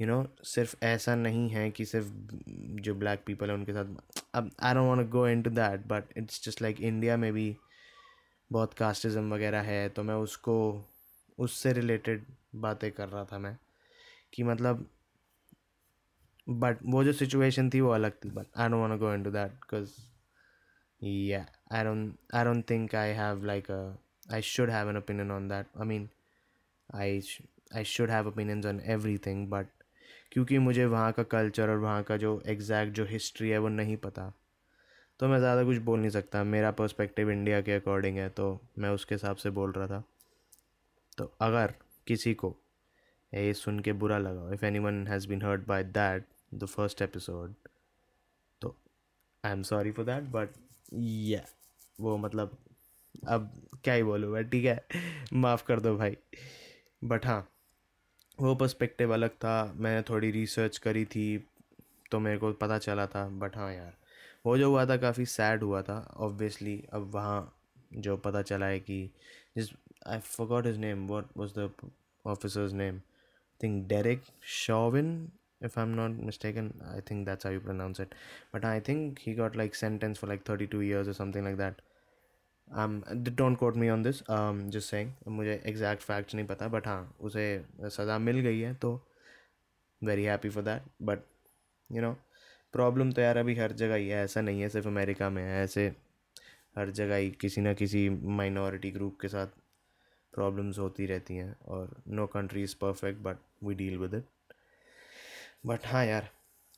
यू 0.00 0.06
नो 0.06 0.26
सिर्फ़ 0.44 0.76
ऐसा 0.84 1.14
नहीं 1.14 1.48
है 1.48 1.70
कि 1.70 1.84
सिर्फ़ 1.84 2.06
जो 2.82 2.94
ब्लैक 2.94 3.22
पीपल 3.26 3.48
है 3.48 3.54
उनके 3.54 3.72
साथ, 3.72 3.84
अब 4.34 4.50
I 4.62 4.74
don't 4.74 4.96
want 4.96 5.10
go 5.10 5.28
into 5.28 5.50
that 5.50 5.86
but 5.86 6.04
it's 6.16 6.44
just 6.44 6.62
like 6.62 6.80
India 6.80 7.16
में 7.16 7.32
भी 7.32 7.56
बहुत 8.52 8.74
कास्टिज़म 8.74 9.34
वगैरह 9.34 9.60
है 9.60 9.88
तो 9.88 10.02
मैं 10.02 10.14
उसको, 10.14 10.84
उससे 11.38 11.72
रिलेटेड 11.72 12.24
बातें 12.54 12.92
कर 12.92 13.08
रहा 13.08 13.24
था 13.24 13.38
मैं, 13.38 13.56
कि 14.34 14.42
मतलब 14.42 14.90
बट 16.48 16.78
वो 16.86 17.04
जो 17.04 17.12
सिचुएशन 17.12 17.70
थी 17.70 17.80
वो 17.80 17.90
अलग 17.90 18.12
थी 18.24 18.30
but 18.30 18.46
I 18.56 18.68
don't 18.68 18.88
want 18.88 19.00
go 19.00 19.14
into 19.14 19.30
that 19.30 19.50
because 19.50 20.14
yeah, 21.04 21.46
i 21.70 21.82
don't 21.82 22.12
I 22.34 22.44
don't 22.44 22.66
think 22.66 22.94
I 22.94 23.14
have 23.14 23.42
like 23.44 23.68
a, 23.68 23.80
i 24.30 24.40
should 24.40 24.70
have 24.70 24.88
an 24.88 24.96
opinion 24.96 25.30
on 25.30 25.52
I 25.52 25.84
mean, 25.84 26.08
i 26.90 27.20
sh- 27.20 27.42
i 27.72 27.82
should 27.82 28.10
have 28.10 28.26
opinions 28.26 28.66
on 28.66 28.80
everything, 28.96 29.48
but 29.48 29.66
क्योंकि 30.34 30.58
मुझे 30.58 30.84
वहाँ 30.86 31.12
का 31.12 31.22
culture 31.22 31.70
और 31.70 31.76
वहाँ 31.78 32.02
का 32.02 32.16
जो 32.16 32.40
exact 32.46 32.92
जो 32.92 33.04
history 33.04 33.50
है 33.50 33.58
वो 33.58 33.68
नहीं 33.68 33.96
पता। 33.96 34.32
तो 35.20 35.28
मैं 35.28 35.38
ज़्यादा 35.38 35.64
कुछ 35.64 35.76
बोल 35.78 36.00
नहीं 36.00 36.10
सकता। 36.10 36.42
मेरा 36.44 36.70
पर्सपेक्टिव 36.70 37.30
इंडिया 37.30 37.60
के 37.60 37.72
अकॉर्डिंग 37.72 38.16
है 38.18 38.28
तो 38.28 38.46
मैं 38.78 38.90
उसके 38.90 39.14
हिसाब 39.14 39.36
से 39.36 39.50
बोल 39.50 39.72
रहा 39.72 39.86
था। 39.86 40.02
तो 41.18 41.32
अगर 41.40 41.74
किसी 42.06 42.34
को 42.34 42.54
ये 43.32 43.52
सुन 43.54 43.78
के 43.80 43.92
बुरा 43.94 44.18
लगा 44.18 44.52
if 44.54 44.64
anyone 44.78 45.06
has 45.06 45.28
been 45.28 45.42
hurt 45.42 45.66
by 45.68 45.84
that 45.84 46.26
the 46.54 46.66
first 46.66 47.02
episode 47.02 47.54
तो 48.62 48.76
I 49.44 49.52
am 49.52 49.62
sorry 49.62 49.90
for 49.92 50.04
that 50.04 50.24
but 50.32 50.50
yeah 50.94 51.44
वो 51.98 52.16
मतलब 52.16 52.56
अब 53.28 53.50
क्या 53.84 53.94
ही 53.94 54.02
बोलूँ 54.02 54.42
ठीक 54.44 54.64
है? 54.64 54.80
माफ़ 55.32 55.64
कर 55.66 55.80
दो 55.80 55.96
भाई। 55.96 56.16
बट 57.02 57.26
हाँ 57.26 57.46
वो 58.40 58.54
पर्सपेक्टिव 58.54 59.12
अलग 59.14 59.30
था। 59.30 59.74
मैंने 59.76 60.02
थोड़ी 60.02 60.30
रिसर्च 60.30 60.78
करी 60.78 61.04
थी 61.04 61.44
तो 62.10 62.20
मेरे 62.20 62.38
को 62.38 62.52
पता 62.52 62.78
चला 62.78 63.06
था 63.06 63.28
बट 63.28 63.56
हाँ 63.56 63.72
यार, 63.74 63.94
वो 64.46 64.58
जो 64.58 64.70
हुआ 64.70 64.86
था 64.86 64.96
काफ़ी 64.96 65.26
सैड 65.26 65.62
हुआ 65.62 65.82
था 65.82 66.14
ऑब्वियसली 66.16 66.84
अब 66.92 67.10
वहाँ 67.14 67.56
जो 67.94 68.16
पता 68.16 68.42
चला 68.42 68.66
है 68.66 68.80
कि 68.80 69.10
जिस 69.56 69.70
I 70.06 70.18
thought 70.18 70.66
his 70.66 70.78
name 70.78 71.06
what 71.06 71.26
was 71.36 71.52
the 71.58 71.70
officer's 72.26 72.72
name 72.72 72.94
I 72.94 73.00
think 73.62 73.88
Derek 73.88 74.22
Chauvin 74.42 75.30
if 75.62 75.80
I 75.80 75.86
am 75.86 75.92
not 75.94 76.10
mistaken 76.10 76.72
I 76.84 77.00
think 77.00 77.26
that's 77.26 77.46
I 77.46 77.54
you 77.54 77.60
pronounce 77.60 78.00
it 78.00 78.14
but 78.54 78.64
I 78.64 78.80
think 78.80 79.18
he 79.20 79.34
got 79.34 79.56
like 79.56 79.74
sentence 79.74 80.18
for 80.18 80.28
like 80.28 80.48
thirty 80.48 80.66
two 80.66 80.82
years 80.82 81.16
something 81.16 81.44
like 81.44 81.56
that 81.56 81.74
don't 83.36 83.56
quote 83.56 83.76
me 83.76 83.88
on 83.88 84.02
this. 84.02 84.22
Um 84.28 84.70
just 84.70 84.88
saying, 84.88 85.10
मुझे 85.28 85.60
exact 85.66 86.02
facts 86.02 86.34
नहीं 86.34 86.46
पता 86.46 86.68
but 86.68 86.86
हाँ 86.86 87.14
उसे 87.20 87.46
सज़ा 87.82 88.18
मिल 88.18 88.38
गई 88.40 88.60
है 88.60 88.74
तो 88.74 89.00
very 90.02 90.24
happy 90.24 90.48
for 90.50 90.64
that. 90.64 90.80
But 91.02 91.18
you 91.90 92.02
know 92.02 92.12
problem 92.74 93.12
तो 93.12 93.22
यार 93.22 93.36
अभी 93.36 93.54
हर 93.56 93.72
जगह 93.72 93.94
ही 93.94 94.08
है, 94.08 94.24
ऐसा 94.24 94.40
नहीं 94.40 94.60
है, 94.62 94.68
सिर्फ़ 94.68 94.88
अमेरिका 94.88 95.28
में 95.30 95.42
है, 95.42 95.62
ऐसे 95.64 95.86
हर 96.78 96.90
जगह 96.90 97.16
ही 97.16 97.30
किसी 97.40 97.60
ना 97.60 97.72
किसी 97.74 98.08
माइनॉरिटी 98.10 98.90
ग्रुप 98.90 99.18
के 99.20 99.28
साथ 99.28 99.46
प्रॉब्लम्स 100.34 100.78
होती 100.78 101.06
रहती 101.06 101.36
हैं, 101.36 101.54
और 101.66 101.94
no 102.08 102.26
country 102.26 102.62
is 102.62 102.74
perfect 102.80 103.20
but 103.22 103.36
we 103.64 103.74
deal 103.74 103.98
with 103.98 104.14
it 104.14 104.24
but 105.66 105.86
हाँ 105.86 106.04
यार, 106.06 106.28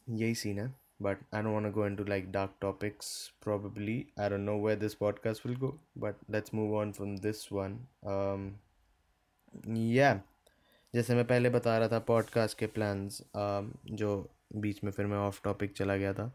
यही 0.08 0.34
सीन 0.34 0.58
है। 0.58 0.74
but 0.99 1.17
I 1.33 1.41
don't 1.41 1.53
want 1.53 1.65
to 1.65 1.71
go 1.71 1.85
into 1.85 2.03
like 2.03 2.31
dark 2.31 2.59
topics. 2.59 3.31
Probably 3.41 4.07
I 4.17 4.29
don't 4.29 4.45
know 4.45 4.57
where 4.57 4.75
this 4.75 4.95
podcast 4.95 5.43
will 5.43 5.55
go, 5.55 5.79
but 5.95 6.15
let's 6.29 6.53
move 6.53 6.73
on 6.73 6.93
from 6.93 7.17
this 7.17 7.49
one. 7.51 7.79
Um, 8.05 8.45
yeah, 9.65 10.19
जैसे 10.93 11.15
मैं 11.15 11.25
पहले 11.27 11.49
बता 11.49 11.77
रहा 11.77 11.87
था 11.87 11.99
पॉडकास्ट 12.07 12.57
के 12.57 12.67
प्लान्स 12.67 13.21
um, 13.21 13.69
जो 13.91 14.29
बीच 14.55 14.83
में 14.83 14.91
फिर 14.91 15.05
मैं 15.05 15.17
ऑफ 15.17 15.41
टॉपिक 15.43 15.75
चला 15.77 15.95
गया 15.97 16.13
था 16.13 16.31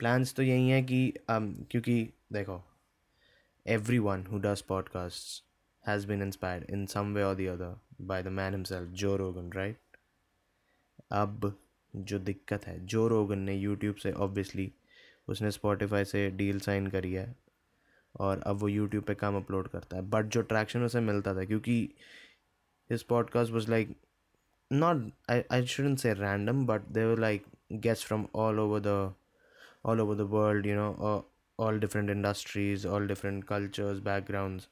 प्लान्स 0.00 0.30
um, 0.30 0.36
तो 0.36 0.42
यही 0.42 0.68
है 0.70 0.82
कि 0.82 1.02
um, 1.30 1.50
क्योंकि 1.70 2.02
देखो 2.32 2.62
everyone 3.98 4.26
who 4.26 4.38
does 4.38 4.62
podcast 4.68 5.42
has 5.84 6.06
been 6.06 6.22
inspired 6.22 6.70
in 6.70 6.86
some 6.86 7.14
way 7.14 7.22
और 7.22 7.34
the 7.34 7.48
other 7.48 7.76
by 8.06 8.22
the 8.22 8.28
man 8.38 8.54
himself 8.54 8.90
Joe 9.02 9.16
Rogan 9.16 9.50
right 9.52 9.96
अब 11.12 11.52
जो 11.93 12.19
दिक्कत 12.19 12.67
है, 12.67 12.79
जो 12.85 13.07
रोगन 13.07 13.39
ने 13.39 13.55
यूट्यूब 13.55 13.95
से 13.95 14.11
ऑब्वियसली 14.13 14.71
उसने 15.27 15.51
स्पॉटिफाई 15.51 16.05
से 16.05 16.29
डील 16.31 16.59
साइन 16.59 16.87
करी 16.87 17.13
है 17.13 17.35
और 18.15 18.41
अब 18.41 18.55
वो 18.57 18.67
यूट्यूब 18.67 19.03
पे 19.03 19.15
काम 19.15 19.35
अपलोड 19.37 19.67
करता 19.67 19.97
है। 19.97 20.09
बट 20.09 20.25
जो 20.25 20.41
ट्रैक्शन 20.41 20.83
उसे 20.83 20.99
मिलता 20.99 21.33
था, 21.35 21.43
क्योंकि 21.45 21.89
his 22.89 23.03
podcast 23.03 23.53
was 23.53 23.69
like 23.71 23.95
not 24.71 25.11
I 25.29 25.43
I 25.51 25.65
shouldn't 25.67 25.95
say 25.95 26.13
random 26.13 26.65
but 26.65 26.87
they 26.89 27.05
were 27.05 27.19
like 27.19 27.45
guest 27.73 28.07
from 28.07 28.25
all 28.35 28.59
over 28.59 28.79
the 28.79 29.13
all 29.85 30.01
over 30.01 30.15
the 30.15 30.29
world 30.31 30.65
you 30.65 30.75
know 30.75 31.25
all 31.59 31.79
different 31.79 32.09
industries 32.09 32.87
all 32.87 33.07
different 33.07 33.43
cultures 33.43 33.99
backgrounds 33.99 34.67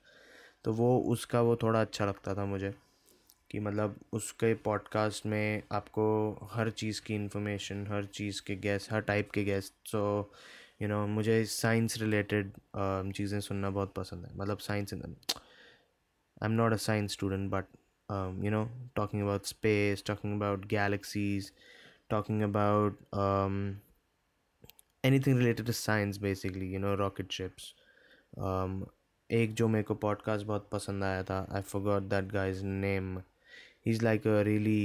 तो 0.64 0.74
वो, 0.74 1.00
उसका 1.02 1.42
वो 1.42 1.56
थोड़ा 1.56 1.82
अच्छा 1.82 2.06
लगता 2.06 2.34
था 2.36 2.46
मुझे। 2.46 2.74
कि 3.52 3.60
मतलब 3.60 4.00
उसके 4.14 4.54
पॉडकास्ट 4.54 5.26
में 5.26 5.64
आपको 5.72 6.06
हर 6.52 6.70
चीज़ 6.70 7.02
की 7.02 7.16
इन्फॉर्मेशन 7.16 7.88
हर 7.88 8.06
चीज़ 8.06 8.42
के 8.42 8.56
गेस्ट 8.56 8.92
हर 8.92 9.02
टाइप 9.02 9.32
के 9.32 9.44
गेस्ट 9.44 9.74
सो 9.88 10.32
यू 10.82 10.88
नो 10.88 11.08
मुझे 11.08 11.46
साइंस 11.46 11.98
रिलेटेड 11.98 12.52
चीज़ें 13.14 13.40
सुनना 13.40 13.70
बहुत 13.70 13.94
पसंद 13.94 14.26
है. 14.26 14.38
मतलब 14.38 14.58
science 14.58 14.94
I 14.94 15.00
am 16.46 16.52
not 16.52 16.74
a 16.74 16.78
science 16.78 17.12
student 17.12 17.52
but 17.52 17.66
you 18.46 18.52
know 18.52 18.90
talking 18.96 19.24
about 19.24 19.46
space 19.46 20.04
talking 20.08 20.36
about 20.38 20.66
galaxies 20.66 21.52
talking 22.10 22.42
about 22.42 23.00
anything 25.04 25.36
related 25.38 25.66
to 25.66 25.74
science 25.74 26.18
basically 26.18 26.68
you 26.68 26.80
know 26.80 26.94
rocket 26.96 27.36
ships. 27.40 27.66
Um, 28.38 28.86
एक 29.32 29.54
जो 29.54 29.68
मेरे 29.68 29.84
को 29.84 29.96
पॉडकास्ट 29.96 30.46
बहुत 30.46 30.70
पसंद 30.72 31.04
आया 31.04 31.24
था 31.24 31.48
I 31.52 31.62
forgot 31.62 32.04
that 32.04 32.26
guy's 32.26 32.64
name 32.66 33.22
he 33.87 33.91
is 33.93 34.05
like 34.05 34.27
a 34.27 34.41
really 34.43 34.85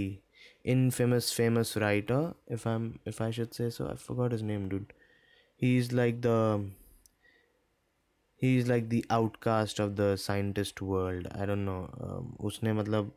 infamous 0.65 1.31
famous 1.31 1.75
writer 1.77 2.33
if 2.47 2.65
i'm 2.67 2.87
if 3.05 3.21
i 3.21 3.31
should 3.31 3.53
say 3.53 3.69
so 3.69 3.87
i 3.87 3.95
forgot 3.95 4.33
his 4.33 4.43
name 4.43 4.67
dude 4.69 4.91
he's 5.61 5.91
like 5.93 6.21
the 6.21 6.39
he's 8.41 8.67
like 8.67 8.89
the 8.89 9.03
outcast 9.09 9.79
of 9.79 9.95
the 9.95 10.09
scientist 10.17 10.81
world 10.81 11.29
i 11.35 11.45
don't 11.45 11.65
know 11.65 11.81
um, 12.01 12.35
उसने 12.39 12.73
मतलब 12.73 13.11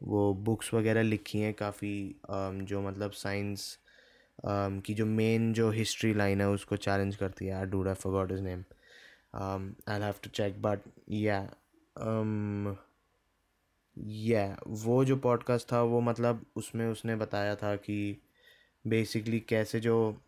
वो 0.00 0.22
books 0.44 0.72
वगैरह 0.74 1.02
लिखी 1.02 1.40
हैं 1.40 1.52
काफ़ी 1.54 1.94
um, 2.30 2.60
जो 2.62 2.80
मतलब 2.82 3.10
science 3.12 3.66
um, 4.46 4.80
की 4.84 4.94
जो 4.94 5.06
मेन 5.06 5.52
जो 5.54 5.70
हिस्ट्री 5.70 6.12
लाइन 6.14 6.40
है 6.40 6.48
उसको 6.50 6.76
चैलेंज 6.76 7.16
करती 7.16 7.46
है 7.46 7.52
I 7.54 7.66
dude 7.66 7.88
I 7.88 7.94
forgot 7.94 8.32
his 8.32 8.40
name 8.40 8.64
I 9.34 10.00
have 10.00 10.14
to 10.24 10.30
check 10.30 10.60
but 10.62 10.80
yeah 11.10 11.40
yeah 14.05 14.57
वो 14.67 15.05
जो 15.05 15.17
पॉडकास्ट 15.17 15.73
था 15.73 15.81
वो 15.81 16.01
मतलब 16.01 16.45
उसमें 16.55 16.87
उसने 16.87 17.15
बताया 17.15 17.55
था 17.55 17.75
कि 17.75 18.21
बेसिकली 18.87 19.39
कैसे 19.39 19.79
जो 19.79 20.21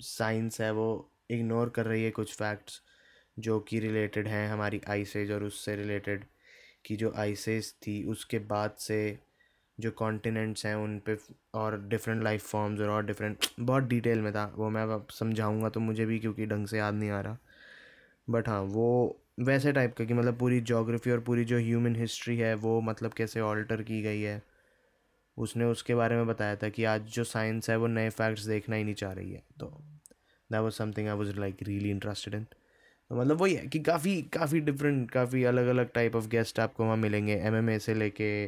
साइंस 0.00 0.54
um, 0.54 0.60
है 0.60 0.72
वो 0.72 1.10
इग्नोर 1.30 1.68
कर 1.68 1.86
रही 1.86 2.04
है 2.04 2.10
कुछ 2.10 2.34
फैक्ट्स 2.34 2.82
जो 3.38 3.60
कि 3.60 3.80
रिलेटेड 3.80 4.28
हैं 4.28 4.48
हमारी 4.48 4.80
आइसेज 4.88 5.32
और 5.32 5.44
उससे 5.44 5.76
रिलेटेड 5.76 6.24
कि 6.84 6.96
जो 6.96 7.12
आइसेज 7.16 7.72
थी 7.72 8.04
उसके 8.04 8.38
बाद 8.38 8.76
से 8.78 9.18
जो 9.80 9.90
कॉन्टिनेंट्स 9.90 10.66
हैं 10.66 10.74
उन 10.74 10.98
पे 10.98 11.18
और 11.54 11.88
डिफरेंट 11.88 12.22
लाइफ 12.24 12.44
फॉर्म्स 12.44 12.80
और 12.80 13.06
डिफरेंट 13.06 13.38
बहुत 13.60 13.84
डिटेल 13.84 14.20
में 14.20 14.32
था 14.32 14.52
वो 14.56 14.70
मैं 14.70 14.82
अब 14.82 15.06
समझाऊँगा 15.10 15.68
तो 15.68 15.80
मुझे 15.80 16.06
भी 16.06 16.18
क्योंकि 16.18 16.46
ढंग 16.46 16.66
से 16.66 16.78
याद 16.78 16.94
नहीं 16.94 17.10
आ 17.10 17.20
रहा। 17.20 17.38
बट 18.30 18.48
हाँ 18.48 18.60
वो 18.62 19.20
वैसे 19.40 19.72
टाइप 19.72 19.94
का 19.94 20.04
कि 20.04 20.14
मतलब 20.14 20.38
पूरी 20.38 20.60
जोग्राफी 20.60 21.10
और 21.10 21.20
पूरी 21.20 21.44
जो 21.44 21.58
ह्यूमन 21.58 21.96
हिस्ट्री 21.96 22.38
है, 22.38 22.54
वो 22.54 22.80
मतलब 22.80 23.12
कैसे 23.12 23.40
ऑल्टर 23.40 23.82
की 23.82 24.02
गई 24.02 24.20
है? 24.20 24.42
उसने 25.36 25.64
उसके 25.64 25.94
बारे 25.94 26.16
में 26.16 26.26
बताया 26.26 26.56
था 26.56 26.68
कि 26.68 26.84
आज 26.84 27.02
जो 27.02 27.24
साइंस 27.24 27.70
है, 27.70 27.76
वो 27.76 27.86
नए 27.86 28.10
फैक्ट्स 28.10 28.44
देखना 28.44 28.76
ही 28.76 28.84
नहीं 28.84 28.94
चाह 28.94 29.12
रही 29.12 29.32
है। 29.32 29.42
तो 29.60 29.66
that 30.52 30.60
was 30.60 30.72
something 30.72 31.08
I 31.08 31.16
was 31.16 31.38
like 31.38 31.56
really 31.62 31.90
interested 31.90 32.34
in 32.34 32.46
तो 33.10 33.16
मतलब 33.16 33.36
वही 33.36 33.54
है 33.54 33.66
कि 33.66 33.78
काफ़ी 33.78 34.22
काफ़ी 34.22 34.60
डिफरेंट 34.60 35.10
काफ़ी 35.10 35.44
अलग 35.44 35.66
अलग 35.66 35.92
टाइप 35.92 36.16
ऑफ़ 36.16 36.28
गेस्ट 36.28 36.60
आपको 36.60 36.84
वहाँ 36.84 36.96
मिलेंगे। 36.96 37.34
एमएमए 37.34 37.78
से 37.78 37.94
लेके 37.94 38.44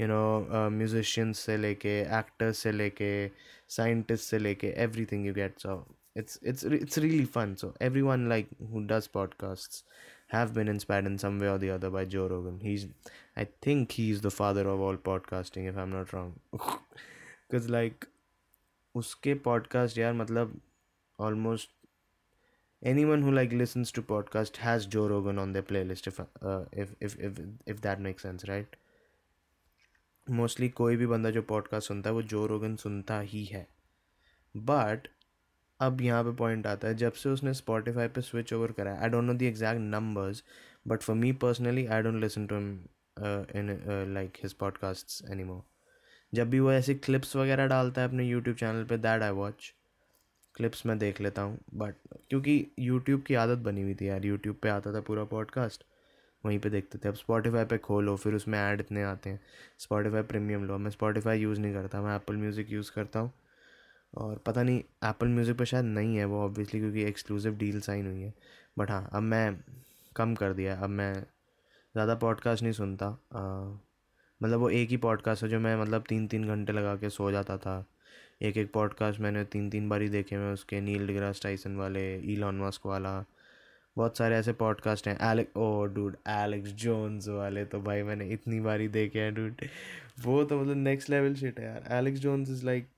यू 0.00 0.06
नो 0.06 0.70
म्यूजिशियंस 0.70 1.38
से 1.38 1.56
लेके 1.56 2.00
एक्टर्स 2.18 2.58
से 2.58 2.72
लेके 2.72 3.28
साइंटिस्ट 3.68 4.24
से 4.24 4.38
लेके 4.38 5.06
thing 5.06 5.26
you 5.26 5.34
get 5.34 5.58
so 5.58 5.96
it's 6.16 6.38
it's 6.42 6.64
it's 6.64 6.98
really 6.98 7.24
fun. 7.24 7.56
So, 7.56 7.74
everyone, 7.80 8.28
like, 8.28 8.46
who 8.72 8.84
does 8.84 9.06
podcasts 9.06 9.82
have 10.27 10.53
been 10.53 10.67
inspired 10.67 11.05
in 11.05 11.17
some 11.17 11.39
way 11.39 11.47
or 11.47 11.57
the 11.57 11.69
other 11.69 11.89
by 11.89 12.03
joe 12.05 12.27
rogan 12.27 12.59
he's 12.61 12.87
i 13.35 13.47
think 13.67 13.91
he's 13.91 14.21
the 14.21 14.31
father 14.31 14.67
of 14.73 14.79
all 14.79 14.97
podcasting 15.09 15.67
if 15.71 15.77
i'm 15.77 15.91
not 15.97 16.13
wrong 16.13 16.33
because 16.51 17.69
like 17.69 18.07
उसके 18.95 19.33
podcast 19.43 19.97
यार 19.97 20.13
मतलब 20.13 20.59
almost 21.19 21.69
anyone 22.89 23.21
who 23.21 23.31
like 23.31 23.51
listens 23.53 23.91
to 23.95 24.01
podcast 24.01 24.57
has 24.57 24.85
joe 24.93 25.07
rogan 25.07 25.39
on 25.39 25.51
their 25.53 25.65
playlist 25.71 26.07
if 26.11 26.19
uh, 26.19 26.63
if, 26.71 26.95
if 26.99 27.15
if 27.27 27.41
if 27.73 27.81
that 27.81 28.01
makes 28.07 28.27
sense 28.27 28.47
right 28.49 28.77
mostly 30.29 30.67
कोई 30.69 30.95
भी 30.95 31.05
बंदा 31.07 31.29
जो 31.29 31.41
podcast 31.41 31.87
सुनता 31.87 32.09
है 32.09 32.13
वो 32.13 32.21
जो 32.33 32.45
रोगन 32.47 32.75
सुनता 32.75 33.19
ही 33.19 33.43
है 33.45 33.67
बट 34.57 35.07
अब 35.80 36.00
यहाँ 36.00 36.22
पे 36.24 36.32
पॉइंट 36.36 36.66
आता 36.66 36.88
है, 36.88 36.94
जब 36.94 37.12
से 37.12 37.28
उसने 37.28 37.52
स्पॉटिफाई 37.54 38.08
पे 38.08 38.20
स्विच 38.20 38.52
ओवर 38.52 38.72
करा 38.72 38.90
है 38.90 39.02
I 39.02 39.08
don't 39.08 39.24
know 39.24 39.34
the 39.34 39.42
exact 39.42 39.80
numbers 39.80 40.42
but 40.88 41.02
for 41.02 41.16
me 41.16 41.32
personally 41.42 41.86
I 41.86 42.02
don't 42.02 42.20
listen 42.20 42.46
to 42.46 42.56
him 42.56 42.68
in 43.56 44.12
like 44.14 44.38
his 44.42 44.52
podcast 44.52 45.30
any 45.30 45.44
more 45.44 45.62
जब 46.32 46.50
भी 46.50 46.60
वो 46.60 46.72
ऐसे 46.72 46.94
क्लिप्स 46.94 47.36
वगैरह 47.36 47.66
डालता 47.66 48.00
है 48.00 48.08
अपने 48.08 48.24
यूट्यूब 48.24 48.56
चैनल 48.56 48.84
पे 48.84 48.98
दैट 48.98 49.22
आई 49.22 49.30
वॉच 49.32 49.72
क्लिप्स 50.54 50.86
मैं 50.86 50.98
देख 50.98 51.20
लेता 51.20 51.42
हूँ 51.42 51.58
बट 51.74 51.94
क्योंकि 52.30 52.66
यूट्यूब 52.78 53.22
की 53.22 53.34
आदत 53.34 53.58
बनी 53.64 53.82
हुई 53.82 53.94
थी 53.94 54.08
यार 54.08 54.24
यूट्यूब 54.26 54.56
पे 54.62 54.68
आता 54.68 54.92
था 54.94 55.00
पूरा 55.00 55.24
पॉडकास्ट 55.24 55.84
वहीं 56.44 56.58
पे 56.58 56.70
देखते 56.70 56.98
थे। 56.98 57.08
अब 57.08 57.14
स्पॉटिफाई 57.14 57.64
पे 57.64 57.76
खोलो, 57.78 58.14
फिर 58.16 58.34
उसमें 58.34 58.58
ऐड 58.58 58.80
इतने 58.80 59.02
आते 59.02 59.30
हैं। 59.30 59.40
स्पॉटिफाई 59.78 60.22
प्रीमियम 60.22 60.64
लो। 60.64 60.76
मैं 60.78 60.90
स्पॉटिफाई 60.90 61.38
यूज़ 61.40 61.60
नहीं 61.60 61.72
करता, 61.74 62.00
मैं 62.02 62.14
एप्पल 62.16 62.36
म्यूज़िक 62.36 62.70
यूज़ 62.72 62.90
करता 62.94 63.20
हूँ। 63.20 63.32
और 64.12 64.38
पता 64.46 64.62
नहीं 64.62 64.78
एप्पल 65.04 65.28
म्यूज़िक 65.28 65.56
पे 65.58 65.64
शायद 65.66 65.84
नहीं 65.84 66.16
है 66.16 66.24
वो 66.24 66.44
ऑब्वियसली 66.44 66.80
क्योंकि 66.80 67.02
एक्सक्लूसिव 67.04 67.56
डील 67.58 67.80
साइन 67.80 68.06
हुई 68.06 68.22
है। 68.22 68.32
बट 68.78 68.90
हाँ 68.90 69.08
अब 69.12 69.22
मैं 69.22 69.56
कम 70.16 70.34
कर 70.34 70.52
दिया 70.52 70.74
अब 70.74 70.90
मैं 70.90 71.12
ज़्यादा 71.14 72.14
पॉडकास्ट 72.16 72.62
नहीं 72.62 72.72
सुनता। 72.72 73.08
मतलब 74.40 74.60
वो 74.60 74.70
एक 74.70 74.90
ही 74.90 74.96
पॉडकास्ट 74.98 75.42
है 75.42 75.48
जो 75.48 75.58
मैं 75.60 75.76
मतलब 75.76 76.04
तीन 76.08 76.26
तीन 76.28 76.46
घंटे 76.46 76.72
लगा 76.72 76.94
के 76.96 77.10
सो 77.10 77.30
जाता 77.30 77.56
था। 77.58 77.84
एक 78.42 78.56
एक 78.56 78.72
पॉडकास्ट 78.72 79.20
मैंने 79.20 79.44
तीन 79.46 79.68
तीन 79.70 79.88
बार 79.88 80.02
ही 80.02 80.08
देखे 80.08 80.38
मैं 80.38 80.52
उसके 80.52 80.80
नील 80.80 81.06
डिग्रास 81.06 81.40
टाइसन 81.42 81.76
वाले 81.76 82.02
ईलॉन 82.32 82.60
मस्क 82.60 82.86
वाला। 82.86 83.12
बहुत 83.96 84.18
सारे 84.18 84.36
ऐसे 84.36 84.52
पॉडकास्ट 84.52 85.08
हैं। 85.08 85.16
Alec 85.30 85.56
oh 85.56 85.84
dude 85.86 86.16
Alex 86.28 86.70
Jones 86.82 87.28
वाले 87.28 87.64
तो 87.64 87.80
भाई 87.82 88.02
मैंने 88.02 88.28
इतनी 88.30 88.60
बार 88.60 88.80
ही 88.80 88.88
देखे 88.88 89.20
हैं 89.20 89.34
डूड 89.34 89.62
वो 90.24 90.42
तो 90.44 90.60
मतलब 90.60 90.76
नेक्स्ट 90.76 91.10
लेवल 91.10 91.34
शिट 91.34 91.60
है 91.60 91.66
यार। 91.66 91.84
एलेक्स 91.98 92.20
जोन्स 92.20 92.50
इज़ 92.50 92.64
लाइक 92.66 92.88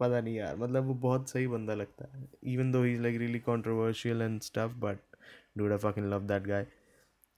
पता 0.00 0.20
नहीं 0.20 0.34
यार 0.36 0.56
मतलब 0.56 0.84
वो 0.84 0.94
बहुत 1.00 1.28
सही 1.30 1.46
बंदा 1.46 1.74
लगता 1.74 2.08
है। 2.14 2.28
Even 2.52 2.72
though 2.72 2.82
he 2.82 2.96
like 2.98 3.16
really 3.18 3.38
controversial 3.40 4.22
and 4.22 4.40
stuff 4.42 4.74
but 4.78 4.98
dude 5.58 5.72
I 5.72 5.78
fucking 5.80 6.10
love 6.12 6.26
that 6.28 6.46
guy 6.46 6.66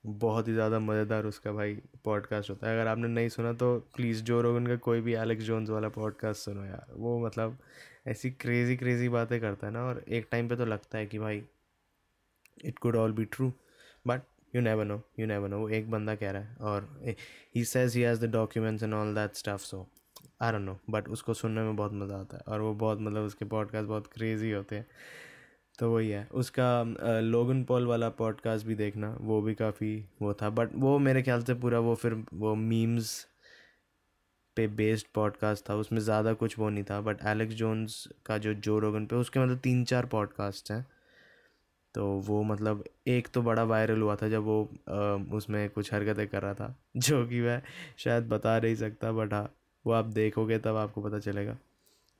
बहुत 0.04 0.48
ही 0.48 0.52
ज़्यादा 0.52 0.78
मज़ेदार 0.80 1.26
उसका 1.26 1.52
भाई 1.52 1.74
पॉडकास्ट 2.04 2.50
होता 2.50 2.68
है। 2.68 2.74
अगर 2.74 2.88
आपने 2.88 3.08
नहीं 3.08 3.28
सुना 3.28 3.52
तो 3.54 3.78
प्लीज़ 3.96 4.22
जो 4.24 4.40
रोगन 4.40 4.66
का 4.66 4.76
कोई 4.84 5.00
भी 5.00 5.14
एलेक्स 5.16 5.44
जोन्स 5.44 5.70
वाला 5.70 5.88
पॉडकास्ट 5.90 6.44
सुनो 6.44 6.64
यार। 6.64 6.92
वो 6.96 7.18
मतलब 7.26 7.58
ऐसी 8.08 8.30
क्रेज़ी 8.32 8.76
क्रेज़ी 8.76 9.08
बातें 9.08 9.40
करता 9.40 9.66
है 9.66 9.72
ना, 9.72 9.82
और 9.82 10.04
एक 10.08 10.28
टाइम 10.30 10.48
पे 10.48 10.56
तो 10.56 10.66
लगता 10.66 10.98
है 10.98 11.06
कि 11.06 11.18
भाई 11.18 11.42
it 12.64 12.78
could 12.78 12.96
all 12.96 13.12
be 13.12 13.24
true 13.26 13.52
but 14.06 14.22
you 14.54 14.60
never 14.62 14.84
know 14.84 15.00
you 15.18 15.26
never 15.26 15.48
know 15.48 15.58
वो 15.58 15.68
एक 15.70 15.90
बंदा 15.90 16.14
कह 16.14 16.30
रहा 16.30 16.42
है 16.42 16.56
और 16.62 16.88
he 17.56 17.64
says 17.64 17.96
he 17.96 18.02
has 18.02 18.24
the 18.26 18.30
documents 18.32 18.82
and 18.82 18.94
all 18.94 19.14
that 19.14 19.34
stuff 19.34 19.62
so 19.62 19.86
I 20.40 20.52
don't 20.52 20.62
know 20.62 20.78
but 20.90 21.08
उसको 21.08 21.34
सुनने 21.34 21.62
में 21.62 21.76
बहुत 21.76 21.92
मज़ा 21.94 22.16
आता 22.16 22.36
है 22.36 22.42
और 22.48 22.60
वो 22.60 22.72
बहुत 22.74 23.00
मतलब 23.00 23.22
उसके 23.22 23.44
पॉडकास्ट 23.44 23.88
बहुत 23.88 24.06
क्रेज़ी 24.06 24.50
होते 24.50 24.76
हैं। 24.76 24.86
तो 25.78 25.90
वही 25.92 26.08
है 26.10 26.26
उसका 26.32 27.20
लोगन 27.20 27.62
पॉल 27.64 27.86
वाला 27.86 28.08
पॉडकास्ट 28.18 28.66
भी 28.66 28.74
देखना 28.74 29.16
वो 29.20 29.40
भी 29.42 29.54
काफ़ी 29.54 29.94
वो 30.22 30.34
था 30.34 30.50
बट 30.50 30.74
वो 30.74 30.98
मेरे 30.98 31.22
ख्याल 31.22 31.42
से 31.42 31.54
पूरा 31.54 31.78
वो 31.78 31.94
फिर 31.94 32.14
वो 32.34 32.54
मीम्स 32.54 33.26
पे 34.56 34.66
बेस्ड 34.76 35.06
पॉडकास्ट 35.14 35.68
था 35.70 35.74
उसमें 35.74 36.00
ज़्यादा 36.00 36.32
कुछ 36.34 36.58
वो 36.58 36.68
नहीं 36.68 36.84
था 36.84 37.00
बट 37.00 37.22
एलेक्स 37.26 37.54
जोन्स 37.54 38.06
का 38.26 38.38
जो 38.38 38.54
जो 38.54 38.78
रोगन 38.78 39.06
पे 39.06 39.16
उसके 39.16 39.40
मतलब 39.40 39.58
तीन 39.58 39.84
चार 39.84 40.06
पॉडकास्ट 40.06 40.70
हैं। 40.70 40.86
तो 41.94 42.06
वो 42.26 42.42
मतलब 42.42 42.84
एक 43.06 43.28
तो 43.28 43.42
बड़ा 43.42 43.62
वायरल 43.64 44.00
हुआ 44.00 44.16
था 44.16 44.28
जब 44.28 44.42
वो 44.44 44.62
आ, 44.88 45.36
उसमें 45.36 45.68
कुछ 45.70 45.92
हरकतें 45.94 46.26
कर 46.28 46.42
रहा 46.42 46.54
था 46.54 46.74
जो 46.96 47.26
कि 47.26 47.40
मैं 47.40 47.60
शायद 47.98 48.28
बता 48.28 48.58
नहीं 48.60 48.74
सकता 48.74 49.12
बट 49.12 49.32
हाँ। 49.34 49.48
वो 49.86 49.92
आप 49.92 50.04
देखोगे 50.14 50.58
तब 50.58 50.76
आपको 50.76 51.02
पता 51.02 51.18
चलेगा। 51.20 51.56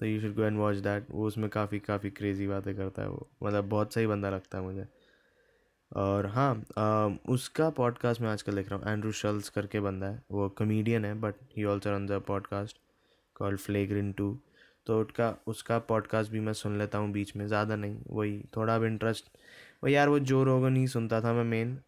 तो 0.00 0.06
you 0.06 0.20
should 0.20 0.34
go 0.36 0.42
and 0.42 0.58
watch 0.58 0.76
that 0.78 1.06
वो 1.10 1.26
उसमें 1.26 1.48
काफ़ी 1.50 1.78
काफ़ी 1.80 2.10
क्रेज़ी 2.10 2.46
बातें 2.46 2.74
करता 2.76 3.02
है 3.02 3.08
वो। 3.08 3.26
मतलब 3.42 3.68
बहुत 3.68 3.94
सही 3.94 4.06
बंदा 4.06 4.30
लगता 4.30 4.58
है 4.58 4.64
मुझे। 4.64 4.86
और 5.92 6.26
हाँ 6.26 6.50
आ, 6.78 7.08
उसका 7.28 7.68
पॉडकास्ट 7.72 8.20
मैं 8.20 8.28
आजकल 8.28 8.56
देख 8.56 8.70
रहा 8.70 8.78
हूँ। 8.78 8.92
एंड्रू 8.92 9.12
शल्स 9.12 9.48
करके 9.48 9.80
बंदा 9.80 10.06
है। 10.06 10.22
वो 10.30 10.48
कमेडियन 10.58 11.04
है 11.04 11.14
but 11.20 11.34
he 11.56 11.64
also 11.64 11.90
run 11.90 12.06
the 12.06 12.20
podcast 12.26 12.80
called 13.36 13.58
Flagrant 13.60 14.12
two 14.12 14.36
तो 14.86 15.00
उसका 15.00 15.34
उसका 15.46 15.78
पॉडकास्ट 15.88 16.30
भी 16.32 16.40
मैं 16.40 16.52
सुन 16.52 16.78
लेता 16.78 16.98
हूँ 16.98 17.10
बीच 17.12 17.34
में। 17.36 17.46
ज़्यादा 17.48 17.76
नहीं 17.76 17.96
वही 18.10 18.38
थोड़ा 18.56 18.74
अब 18.74 18.84
इंटरेस्ट 18.84 19.30
वही 19.84 19.94
यार 19.94 20.08
वो 20.08 20.18
जो 20.20 20.42
रोगन 20.44 20.76
ही 20.76 20.86
सुनता 20.88 21.20
था 21.20 21.32
मैं 21.32 21.44
मेन 21.44 21.78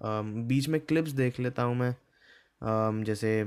बीच 0.49 0.69
में 0.69 0.81
क्लिप्स 0.81 1.11
देख 1.13 1.41
लेता 1.41 1.63
हूँ 1.63 1.77
मैं। 1.77 1.91
आ, 1.91 3.05
जैसे 3.05 3.43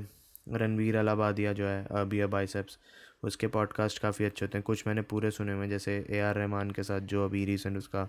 रणवीर 0.48 0.98
अलाबादिया 0.98 1.54
जो 1.54 1.68
है 1.68 2.06
बिया 2.06 2.28
बाइसेप्स 2.28 2.78
उसके 3.24 3.48
पॉडकास्ट 3.48 4.00
काफ़ी 4.02 4.26
अच्छे 4.26 4.46
होते 4.46 4.58
हैं। 4.58 4.64
कुछ 4.64 4.86
मैंने 4.88 5.02
पूरे 5.02 5.32
सुने 5.32 5.54
हुए 5.54 5.68
जैसे 5.68 5.98
ए 6.10 6.20
आर 6.20 6.36
रहमान 6.36 6.72
के 6.72 6.84
साथ 6.84 7.02
जो 7.12 7.26
अभी 7.26 7.44
रिसेंट 7.46 7.78
उसका 7.78 8.08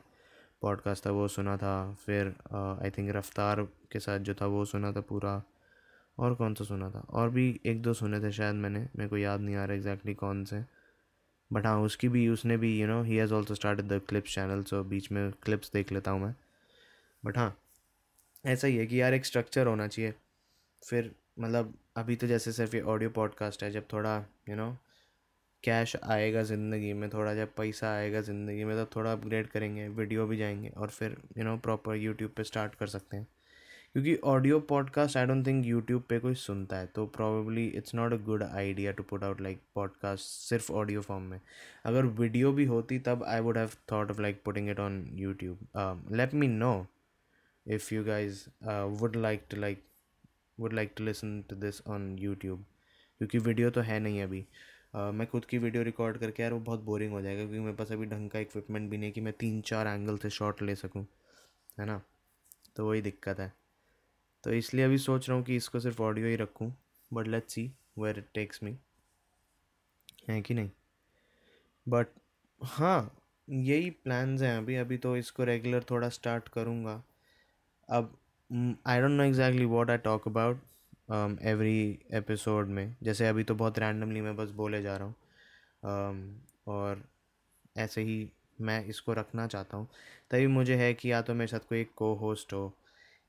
पॉडकास्ट 0.63 1.07
था, 1.07 1.11
वो 1.11 1.29
सुना 1.29 1.57
था। 1.57 1.93
फिर 2.07 2.35
आई 2.83 2.91
थिंक 2.91 3.11
रफ्तार 3.17 3.63
के 3.93 4.01
साथ 4.01 4.19
जो 4.19 4.35
था, 4.35 4.47
वो 4.47 4.65
सुना 4.65 4.93
था 4.93 5.01
पूरा। 5.01 5.43
और 6.19 6.35
कौन 6.35 6.55
सा 6.55 6.65
सुना 6.65 6.91
था? 6.91 7.01
और 7.11 7.31
भी 7.31 7.61
एक 7.67 7.83
दो 7.83 7.93
सुने 7.95 8.21
थे 8.21 8.31
शायद 8.33 8.55
मैंने, 8.57 8.81
मेरे 8.97 9.09
को 9.09 9.17
याद 9.17 9.41
नहीं 9.41 9.57
आ 9.57 9.65
रहा 9.65 9.77
एग्जैक्टली 9.77 10.15
कौन 10.15 10.45
से। 10.45 10.63
बट 11.51 11.67
हाँ 11.67 11.81
उसकी 11.83 12.09
भी, 12.09 12.29
उसने 12.29 12.57
भी 12.57 12.81
you 12.81 12.87
know 12.87 13.03
he 13.03 13.17
has 13.17 13.33
also 13.35 13.55
started 13.55 13.89
the 13.89 14.01
clips 14.09 14.35
channel 14.35 14.63
so 14.63 14.83
बीच 14.85 15.11
में 15.13 15.31
क्लिप्स 15.43 15.71
देख 15.73 15.93
लेता 15.93 16.11
हूँ 16.11 16.21
मैं। 16.23 16.35
बट 17.25 17.39
हाँ 17.39 17.57
ऐसा 18.47 18.67
ही 18.67 18.77
है 18.77 18.87
कि 18.87 19.01
यार 19.01 19.15
एक 19.15 19.27
स्ट्रक्चर 19.27 19.67
होना 19.67 19.87
चाहिए। 19.89 20.15
फिर 20.83 21.11
मतलब 21.39 21.75
अभी 21.97 22.17
तो 22.17 22.27
जैसे 22.27 22.53
सिर्फ़ 22.53 22.77
ये 22.77 22.83
ऑडियो 22.83 23.11
पॉडकास्ट 23.11 23.63
है 23.63 23.71
जब 23.71 23.85
थोड़ा 23.93 24.17
you 24.19 24.55
you 24.55 24.57
know 24.57 24.69
know, 24.69 24.79
cash 25.65 25.97
आएगा 26.05 26.43
ज़िंदगी 26.43 26.93
में 26.93 27.11
थोड़ा 27.11 27.35
जब 27.35 27.55
पैसा 27.55 27.93
आएगा 27.93 28.21
ज़िंदगी 28.21 28.65
में 28.65 28.77
तो 28.77 28.91
थोड़ा 28.97 29.13
अपग्रेड 29.13 29.47
करेंगे 29.47 29.89
वीडियो 29.89 30.27
भी 30.27 30.37
जाएँगे 30.37 30.69
और 30.69 30.89
फिर 30.89 31.17
यू 31.39 31.45
नो 31.45 31.57
प्रॉपर 31.57 31.95
यूट्यूब 31.95 32.31
पे 32.31 32.45
स्टार्ट 32.45 32.75
कर 32.75 32.87
सकते 32.87 33.17
हैं। 33.17 33.27
क्योंकि 33.93 34.17
audio 34.17 34.61
podcast 34.61 35.17
I 35.17 35.27
don't 35.27 35.47
think 35.47 35.67
YouTube 35.67 36.03
पे 36.03 36.19
कोई 36.19 36.35
सुनता 36.35 36.77
है 36.77 36.87
तो 36.87 37.07
probably 37.07 37.67
it's 37.67 37.95
not 37.95 38.13
a 38.13 38.17
good 38.17 38.43
idea 38.43 38.93
to 38.93 39.03
put 39.03 39.25
out 39.25 39.41
like 39.41 39.63
podcast 39.75 40.25
सिर्फ़ 40.49 40.73
ऑडियो 40.73 41.01
फॉर्म 41.01 41.23
में। 41.23 41.41
अगर 41.85 42.07
वीडियो 42.21 42.53
भी 42.53 42.65
होती 42.65 42.99
तब 42.99 43.25
I 43.25 43.41
would 43.41 43.59
have 43.59 43.71
thought 43.93 44.11
of 44.11 44.21
like 44.21 44.43
putting 44.45 44.71
it 44.71 44.81
on 44.81 45.09
YouTube 45.13 45.59
let 46.13 46.35
me 46.35 46.49
know 46.49 46.87
if 47.67 47.95
you 47.95 48.05
guys 48.05 48.47
would 49.01 49.17
like 49.17 49.45
to 49.51 49.57
like 49.57 49.85
would 50.63 50.73
like 50.73 50.93
to 50.97 51.05
listen 51.05 51.41
to 51.51 51.57
this 51.57 51.81
on 51.87 52.17
YouTube 52.19 52.65
क्योंकि 53.21 53.39
video 53.39 53.71
तो 53.71 53.81
है 53.81 53.99
नहीं 54.01 54.23
अभी। 54.23 54.45
uh, 54.97 55.13
मैं 55.15 55.27
खुद 55.27 55.45
की 55.45 55.59
वीडियो 55.59 55.83
रिकॉर्ड 55.83 56.19
करके 56.19 56.43
यार 56.43 56.53
वो 56.53 56.61
बहुत 56.61 56.81
बोरिंग 56.85 57.13
हो 57.13 57.21
जाएगा 57.23 57.41
क्योंकि 57.41 57.61
मेरे 57.61 57.77
पास 57.77 57.93
अभी 57.93 58.07
ढंग 58.07 58.31
का 58.31 58.39
इक्विपमेंट 58.39 58.91
भी 58.91 58.99
नहीं 58.99 59.13
कि 59.13 59.21
मैं 59.21 59.33
तीन 59.33 59.61
चार 59.63 59.87
एंगल 59.87 60.19
से 60.19 60.31
शॉट 60.31 60.63
ले 60.63 60.75
सकूँ 60.77 61.07
है 61.81 61.87
ना? 61.87 62.01
तो 62.77 62.89
वही 62.89 63.03
दिक्कत 63.03 63.41
है। 63.41 63.53
तो 64.45 64.53
इसलिए 64.53 64.85
अभी 64.85 64.99
सोच 64.99 65.29
रहा 65.29 65.37
हूँ 65.37 65.45
कि 65.45 65.57
इसको 65.57 65.81
सिर्फ़ 65.81 66.03
ऑडियो 66.03 66.27
ही 66.27 66.37
रखूँ 66.37 66.73
but 67.11 67.29
let's 67.29 67.55
see 67.55 67.71
where 67.99 68.19
it 68.19 68.27
takes 68.35 68.63
me 68.63 68.77
है 70.29 70.41
कि 70.43 70.55
नहीं? 70.55 70.71
बट 71.87 72.09
हाँ 72.61 73.17
यही 73.49 73.91
प्लान्स 73.91 74.43
हैं 74.43 74.57
अभी। 74.59 74.77
अभी 74.77 74.97
तो 74.99 75.17
इसको 75.17 75.45
रेगुलर 75.45 75.85
थोड़ा 75.91 76.09
स्टार्ट 76.09 76.49
करूँगा। 76.49 77.03
अब 77.89 78.17
I 78.53 79.01
don't 79.01 79.11
know 79.11 79.23
exactly 79.23 79.65
what 79.65 79.91
I 79.91 79.97
talk 79.97 80.27
about 80.29 80.57
every 81.43 81.99
episode 82.13 82.69
में। 82.69 82.97
जैसे 83.03 83.29
अभी 83.29 83.45
तो 83.45 83.55
बहुत 83.55 83.79
रैंडमली 83.79 84.21
मैं 84.21 84.37
बस 84.37 84.51
बोले 84.51 84.83
जा 84.83 84.97
रहा 84.97 85.07
हूँ। 85.07 85.15
Um, 85.85 86.49
और 86.69 87.05
ऐसे 87.77 88.03
ही 88.03 88.31
मैं 88.61 88.85
इसको 88.85 89.13
रखना 89.13 89.47
चाहता 89.47 89.77
हूँ। 89.77 89.89
तभी 90.31 90.47
मुझे 90.47 90.77
है 90.77 90.95
कि 90.95 91.13
या 91.13 91.23
तो 91.23 91.35
मेरे 91.35 91.47
साथ 91.47 91.69
कोई 91.69 91.81
एक 91.81 91.95
को 91.97 92.15
होस्ट 92.15 92.53
हो 92.53 92.73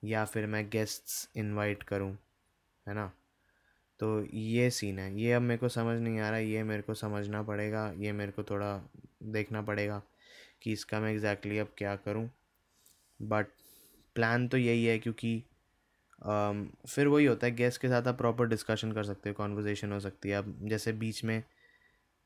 या 0.04 0.26
फिर 0.26 0.48
मैं 0.48 0.70
गेस्ट्स 0.70 1.30
इनवाइट 1.36 1.84
करूँ 1.84 2.12
है 2.88 2.94
ना? 2.94 3.12
तो 4.00 4.26
ये 4.34 4.70
सीन 4.70 5.00
है। 5.00 5.22
ये 5.22 5.34
अब 5.34 5.42
मेरे 5.42 5.58
को 5.58 5.70
समझ 5.70 6.00
नहीं 6.00 6.20
आ 6.20 6.30
रहा 6.30 6.40
ये 6.40 6.64
मेरे 6.64 6.82
को 6.82 6.94
समझना 6.94 7.44
पड़ेगा 7.44 7.92
ये 7.98 8.12
मेरे 8.12 8.32
को 8.32 8.44
थोड़ा 8.44 8.90
देखना 9.24 9.62
पड़ेगा 9.62 10.02
कि 10.62 10.72
इसका 10.72 11.00
मैं 11.00 11.12
एग्जैक्टली 11.12 11.52
exactly 11.52 11.72
अब 11.72 11.78
क्या 11.78 11.96
करूँ। 11.96 12.30
बट 13.22 13.48
प्लान 14.16 14.48
तो 14.48 14.58
यही 14.58 14.86
है 14.86 15.00
क्योंकि 15.00 15.44
um, 16.22 16.66
फिर 16.90 17.08
वही 17.08 17.26
होता 17.26 17.48
है 17.48 17.56
गेस्ट 17.56 17.82
के 17.82 17.90
साथ 17.90 18.08
आप 18.08 18.18
प्रॉपर 18.18 18.48
डिस्कशन 18.48 18.92
कर 18.92 19.04
सकते 19.04 19.30
हो 19.30 19.36
कॉन्वर्जेसन 19.36 19.92
हो 19.92 20.00
सकती 20.00 20.30
है। 20.30 20.36
अब 20.36 20.56
जैसे 20.64 20.94
बीच 20.94 21.24
में 21.24 21.44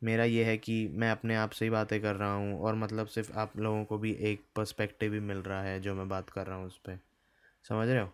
मेरा 0.02 0.23
ये 0.23 0.43
है 0.43 0.58
कि 0.58 0.88
मैं 0.93 1.12
अपने 1.12 1.36
आप 1.36 1.50
से 1.52 1.65
ही 1.65 1.71
बातें 1.71 2.02
कर 2.02 2.15
रहा 2.15 2.34
हूँ 2.34 2.60
और 2.62 2.76
मतलब 2.76 3.08
सिर्फ़ 3.08 3.32
आप 3.34 3.58
लोगों 3.58 3.84
को 3.86 3.97
भी 3.97 4.13
एक 4.21 4.41
पर्सपेक्टिव 4.56 5.12
भी 5.12 5.19
मिल 5.19 5.38
रहा 5.38 5.62
है 5.63 5.80
जो 5.82 5.95
मैं 5.95 6.10
बात 6.10 6.30
कर 6.30 6.47
रहा 6.47 6.58
हूँ 6.58 6.67
उस 6.67 6.78
पर 6.78 7.00
समझ 7.69 7.88
रहे 7.89 8.02
हो? 8.02 8.13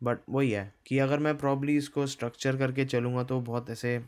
बट 0.00 0.18
वही 0.28 0.50
है 0.50 0.72
कि 0.86 0.98
अगर 0.98 1.18
मैं 1.18 1.36
प्रॉब्ली 1.38 1.76
इसको 1.76 2.06
स्ट्रक्चर 2.06 2.56
करके 2.56 2.84
चलूँगा 2.84 3.24
तो 3.24 3.40
बहुत 3.40 3.70
ऐसे 3.70 3.98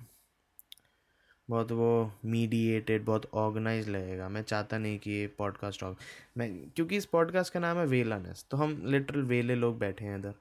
बहुत 1.50 1.72
वो 1.72 2.12
मीडिएटेड 2.24 3.04
बहुत 3.04 3.30
ऑर्गेनाइज 3.34 3.88
लगेगा। 3.88 4.28
मैं 4.28 4.42
चाहता 4.42 4.78
नहीं 4.78 4.98
कि 4.98 5.10
ये 5.10 5.26
पॉडकास्ट 5.26 5.82
ऑग 5.82 5.96
मैं 6.38 6.70
क्योंकि 6.70 6.96
इस 6.96 7.04
पॉडकास्ट 7.06 7.52
का 7.52 7.60
नाम 7.60 7.78
है 7.78 7.86
वेलानेस। 7.86 8.46
तो 8.50 8.56
हम 8.56 8.82
लिटरल 8.84 9.22
वेले 9.22 9.54
लोग 9.54 9.78
बैठे 9.78 10.04
हैं 10.04 10.18
इधर। 10.18 10.34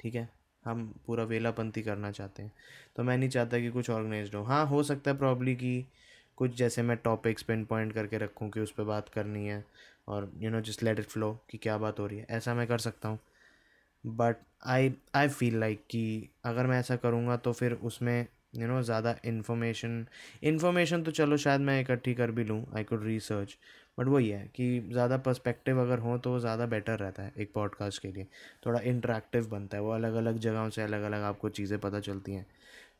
ठीक 0.00 0.14
है? 0.14 0.28
हम 0.64 0.94
पूरा 1.06 1.24
वेलापंथी 1.24 1.82
करना 1.82 2.10
चाहते 2.10 2.42
हैं। 2.42 2.52
तो 2.96 3.02
मैं 3.02 3.18
नहीं 3.18 3.28
चाहता 3.28 3.58
कि 3.58 3.70
कुछ 3.70 3.90
ऑर्गेनाइज 3.90 4.34
हो। 4.34 4.42
हाँ 4.42 4.66
हो 4.66 4.82
सकता 4.82 5.10
है 5.10 5.18
प्रॉब्ली 5.18 5.56
कि 5.56 5.84
कुछ 6.36 6.54
जैसे 6.54 6.82
मैं 6.82 6.96
टॉपिक्स 6.96 7.42
पिन 7.42 7.64
पॉइंट 7.64 7.92
करके 7.92 8.18
रखूँ 8.18 8.50
कि 8.50 8.60
उस 8.60 8.72
पर 8.72 8.84
बात 8.84 9.08
करनी 9.08 9.46
है 9.46 9.64
और 10.08 10.32
you 10.38 10.50
know 10.50 10.60
just 10.60 10.82
let 10.82 10.98
it 10.98 11.06
flow 11.06 11.40
कि 11.50 11.58
क्या 11.58 11.78
बात 11.78 12.00
हो 12.00 12.06
रही 12.06 12.18
है। 12.18 12.26
ऐसा 12.30 12.54
मैं 12.54 12.66
कर 12.66 12.78
सकता 12.78 13.08
हूँ। 13.08 13.18
But 14.06 14.36
I 14.66 14.94
I 15.14 15.28
feel 15.28 15.60
like 15.60 15.80
कि 15.90 16.28
अगर 16.44 16.66
मैं 16.66 16.78
ऐसा 16.80 16.96
करूँगा 16.96 17.36
तो 17.36 17.52
फिर 17.52 17.72
उसमें 17.72 18.26
यू 18.56 18.66
नो 18.68 18.80
ज़्यादा 18.82 19.14
इन्फॉर्मेशन 19.24 20.06
इन्फॉर्मेशन 20.42 21.02
तो 21.02 21.10
चलो 21.10 21.36
शायद 21.36 21.60
मैं 21.60 21.80
इकट्ठी 21.80 22.14
कर 22.14 22.30
भी 22.30 22.44
लूँ 22.44 22.64
आई 22.76 22.84
कुड 22.84 23.04
रिसर्च 23.04 23.56
बट 23.98 24.06
वही 24.06 24.28
है 24.28 24.46
कि 24.54 24.68
ज़्यादा 24.92 25.16
पर्सपेक्टिव 25.18 25.80
अगर 25.80 25.98
हो 25.98 26.16
तो 26.18 26.38
ज़्यादा 26.40 26.66
बेटर 26.66 26.98
रहता 26.98 27.22
है 27.22 27.32
एक 27.38 27.52
पॉडकास्ट 27.52 28.02
के 28.02 28.08
लिए। 28.08 28.26
थोड़ा 28.66 28.80
इंटरेक्टिव 28.80 29.46
बनता 29.48 29.76
है, 29.76 29.82
वो 29.82 29.90
अलग 29.90 30.14
अलग 30.14 30.38
जगहों 30.38 30.70
से 30.70 30.82
अलग 30.82 31.02
अलग 31.02 31.22
आपको 31.22 31.48
चीज़ें 31.48 31.78
पता 31.80 32.00
चलती 32.00 32.32
हैं। 32.32 32.46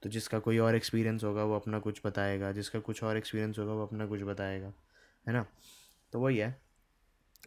तो 0.03 0.11
जिसका 0.11 0.38
कोई 0.38 0.59
और 0.59 0.75
एक्सपीरियंस 0.77 1.25
होगा 1.25 1.45
वो 1.45 1.57
अपना 1.57 1.79
कुछ 1.79 2.01
बताएगा, 2.07 2.53
जिसका 2.53 2.79
कुछ 2.79 3.03
और 3.05 3.16
एक्सपीरियंस 3.16 3.59
होगा 3.59 3.73
वो 3.73 3.87
अपना 3.87 4.07
कुछ 4.07 4.23
बताएगा, 4.23 4.73
है 5.27 5.33
ना? 5.33 5.47
तो 6.12 6.21
वही 6.21 6.38
है। 6.38 6.57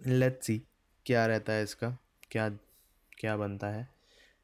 लेट्स 0.08 0.46
सी 0.48 0.62
क्या 1.06 1.26
रहता 1.26 1.54
है 1.54 1.64
इसका, 1.64 1.98
क्या 2.32 2.50
क्या 3.18 3.38
बनता 3.38 3.68
है। 3.68 3.88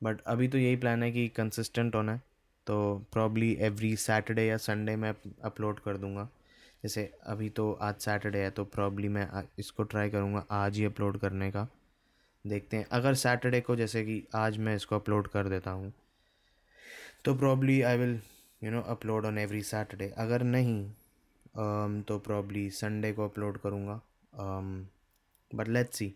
बट 0.01 0.21
अभी 0.21 0.47
तो 0.47 0.57
यही 0.57 0.75
प्लान 0.75 1.03
है 1.03 1.11
कि 1.11 1.27
कंसिस्टेंट 1.27 1.95
होना 1.95 2.13
है। 2.13 2.21
तो 2.67 2.77
प्रॉब्ली 3.13 3.51
एवरी 3.61 3.95
सैटरडे 3.97 4.45
या 4.45 4.57
संडे 4.59 4.95
मैं 4.95 5.13
अपलोड 5.45 5.79
कर 5.79 5.97
दूँगा। 5.97 6.27
जैसे 6.83 7.03
अभी 7.25 7.49
तो 7.49 7.71
आज 7.81 7.95
सैटरडे 7.99 8.39
है 8.39 8.49
तो 8.51 8.63
प्रॉब्ली 8.65 9.07
मैं 9.09 9.27
इसको 9.59 9.83
ट्राई 9.83 10.09
करूँगा 10.09 10.45
आज 10.51 10.77
ही 10.77 10.85
अपलोड 10.85 11.17
करने 11.19 11.49
का। 11.51 11.67
देखते 12.45 12.77
हैं 12.77 12.85
अगर 12.91 13.13
सैटरडे 13.15 13.61
को 13.61 13.75
जैसे 13.75 14.03
कि 14.05 14.23
आज 14.35 14.57
मैं 14.57 14.75
इसको 14.75 14.95
अपलोड 14.95 15.27
कर 15.27 15.47
देता 15.49 15.71
हूँ 15.71 15.93
तो 17.25 17.33
probably 17.35 17.81
I 17.81 17.97
will 17.97 18.19
you 18.61 18.71
know 18.71 18.81
upload 18.89 19.25
on 19.25 19.37
every 19.37 19.61
Saturday 19.63 20.13
अगर 20.17 20.43
नहीं 20.43 20.83
um, 20.85 22.07
तो 22.07 22.17
प्रॉब्ली 22.19 22.69
संडे 22.71 23.11
को 23.13 23.25
अपलोड 23.25 23.57
करूँगा। 23.57 24.01
बट 25.51 25.67
लेट्स 25.67 25.97
सी 25.97 26.13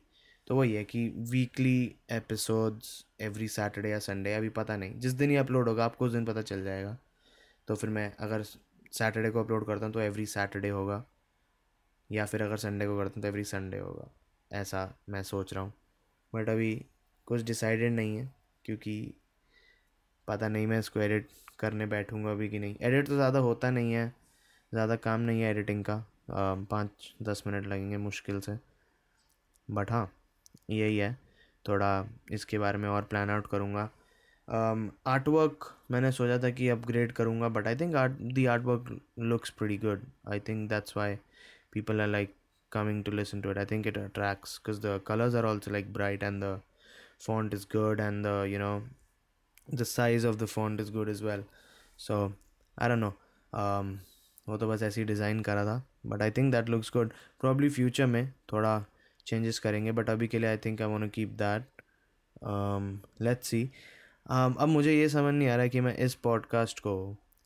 तो 0.49 0.55
वही 0.55 0.73
है 0.73 0.83
कि 0.83 1.07
वीकली 1.29 1.95
एपिसोड्स 2.11 3.05
एवरी 3.21 3.47
सैटरडे 3.47 3.89
या 3.89 3.99
संडे 3.99 4.33
अभी 4.33 4.49
पता 4.49 4.77
नहीं। 4.77 4.99
जिस 4.99 5.13
दिन 5.13 5.29
ही 5.29 5.35
अपलोड 5.35 5.67
होगा, 5.69 5.85
आपको 5.85 6.05
उस 6.05 6.11
दिन 6.11 6.25
पता 6.25 6.41
चल 6.41 6.63
जाएगा। 6.63 6.97
तो 7.67 7.75
फिर 7.75 7.89
मैं 7.89 8.11
अगर 8.19 8.43
सैटरडे 8.43 9.29
को 9.29 9.39
अपलोड 9.39 9.65
करता 9.67 9.85
हूँ 9.85 9.93
तो 9.93 9.99
एवरी 9.99 10.25
सैटरडे 10.25 10.69
होगा। 10.69 11.03
या 12.09 12.25
फिर 12.25 12.43
अगर 12.43 12.57
संडे 12.57 12.87
को 12.87 12.97
करता 12.97 13.13
हूँ 13.15 13.21
तो 13.21 13.27
एवरी 13.27 13.43
संडे 13.43 13.77
होगा। 13.77 14.09
ऐसा 14.51 14.93
मैं 15.09 15.23
सोच 15.23 15.53
रहा 15.53 15.63
हूँ। 15.63 15.73
बट 16.33 16.49
अभी 16.49 16.73
कुछ 17.27 17.41
डिसाइडेड 17.43 17.93
नहीं 17.93 18.17
है, 18.17 18.31
क्योंकि 18.65 19.13
पता 20.27 20.47
नहीं 20.47 20.67
मैं 20.67 20.79
इसको 20.79 20.99
एडिट 20.99 21.27
करने 21.59 21.85
बैठूँगा 21.85 22.31
अभी 22.31 22.49
कि 22.49 22.59
नहीं। 22.59 22.75
एडिट 22.81 23.07
तो 23.07 23.15
ज़्यादा 23.15 23.39
होता 23.39 23.69
नहीं 23.71 23.93
है। 23.93 24.07
ज़्यादा 24.71 24.95
काम 24.97 25.21
नहीं 25.21 25.41
है 25.41 25.49
एडिटिंग 25.51 25.83
का। 25.85 26.03
पाँच, 26.31 27.13
दस 27.21 27.43
मिनट 27.47 27.67
लगेंगे 27.67 27.97
मुश्किल 27.97 28.39
से। 28.39 28.57
बट 29.69 29.91
हाँ 29.91 30.09
यही 30.69 30.97
है। 30.97 31.17
थोड़ा 31.65 31.89
इसके 32.31 32.59
बारे 32.59 32.77
में 32.77 32.89
और 32.89 33.03
प्लान 33.03 33.29
आउट 33.29 33.47
करूँगा। 33.47 33.89
आर्ट 34.47 35.27
वर्क 35.27 35.65
मैंने 35.91 36.11
सोचा 36.11 36.37
था 36.43 36.49
कि 36.49 36.67
अपग्रेड 36.69 37.11
करूँगा 37.11 37.47
but 37.49 37.67
I 37.67 37.75
think 37.75 37.95
art 37.95 38.11
the 38.33 38.45
artwork 38.53 38.99
looks 39.19 39.49
pretty 39.59 39.77
good 39.77 40.05
I 40.31 40.39
think 40.47 40.69
that's 40.69 40.97
why 40.97 41.15
people 41.73 42.01
are 42.01 42.07
like 42.07 42.33
coming 42.71 43.03
to 43.03 43.11
listen 43.11 43.41
to 43.41 43.51
it 43.51 43.57
I 43.57 43.65
think 43.65 43.87
it 43.87 43.97
attracts 43.97 44.57
because 44.57 44.81
the 44.81 44.99
colours 45.07 45.35
are 45.35 45.45
also 45.45 45.71
like 45.71 45.93
bright 45.93 46.23
and 46.23 46.43
the 46.43 46.59
font 47.25 47.53
is 47.53 47.65
good 47.73 47.99
and 47.99 48.25
the 48.25 48.43
you 48.49 48.59
know 48.59 48.81
the 49.75 49.83
size 49.83 50.27
of 50.27 50.37
the 50.37 50.45
phone 50.45 50.79
is 50.79 50.91
good 50.91 51.09
is 51.09 51.23
well 51.23 51.43
so 51.99 52.23
are 52.77 52.95
no 52.95 53.09
वो 54.49 54.57
तो 54.57 54.69
बस 54.69 54.83
ऐसे 54.83 55.01
ही 55.01 55.07
design 55.07 55.39
करा 55.41 55.65
था 55.65 55.81
but 56.05 56.21
I 56.21 56.31
think 56.31 56.51
that 56.51 56.69
looks 56.69 56.91
good 56.93 57.11
probably 57.41 57.69
future 57.69 58.05
में 58.05 58.31
थोड़ा 58.51 58.77
changes 59.29 59.59
करेंगे 59.59 59.91
बट 59.91 60.09
अभी 60.09 60.27
के 60.27 60.39
लिए 60.39 60.49
I 60.49 60.57
think 60.57 60.81
I 60.81 60.87
want 60.87 61.11
keep 61.11 61.29
that 61.41 61.81
let's 63.21 63.47
see 63.47 63.69
अब 64.25 64.67
मुझे 64.67 64.93
ये 64.93 65.09
समझ 65.09 65.33
नहीं 65.33 65.47
आ 65.47 65.55
रहा 65.55 65.67
कि 65.67 65.81
मैं 65.81 65.95
इस 65.97 66.15
पॉडकास्ट 66.15 66.79
को 66.79 66.95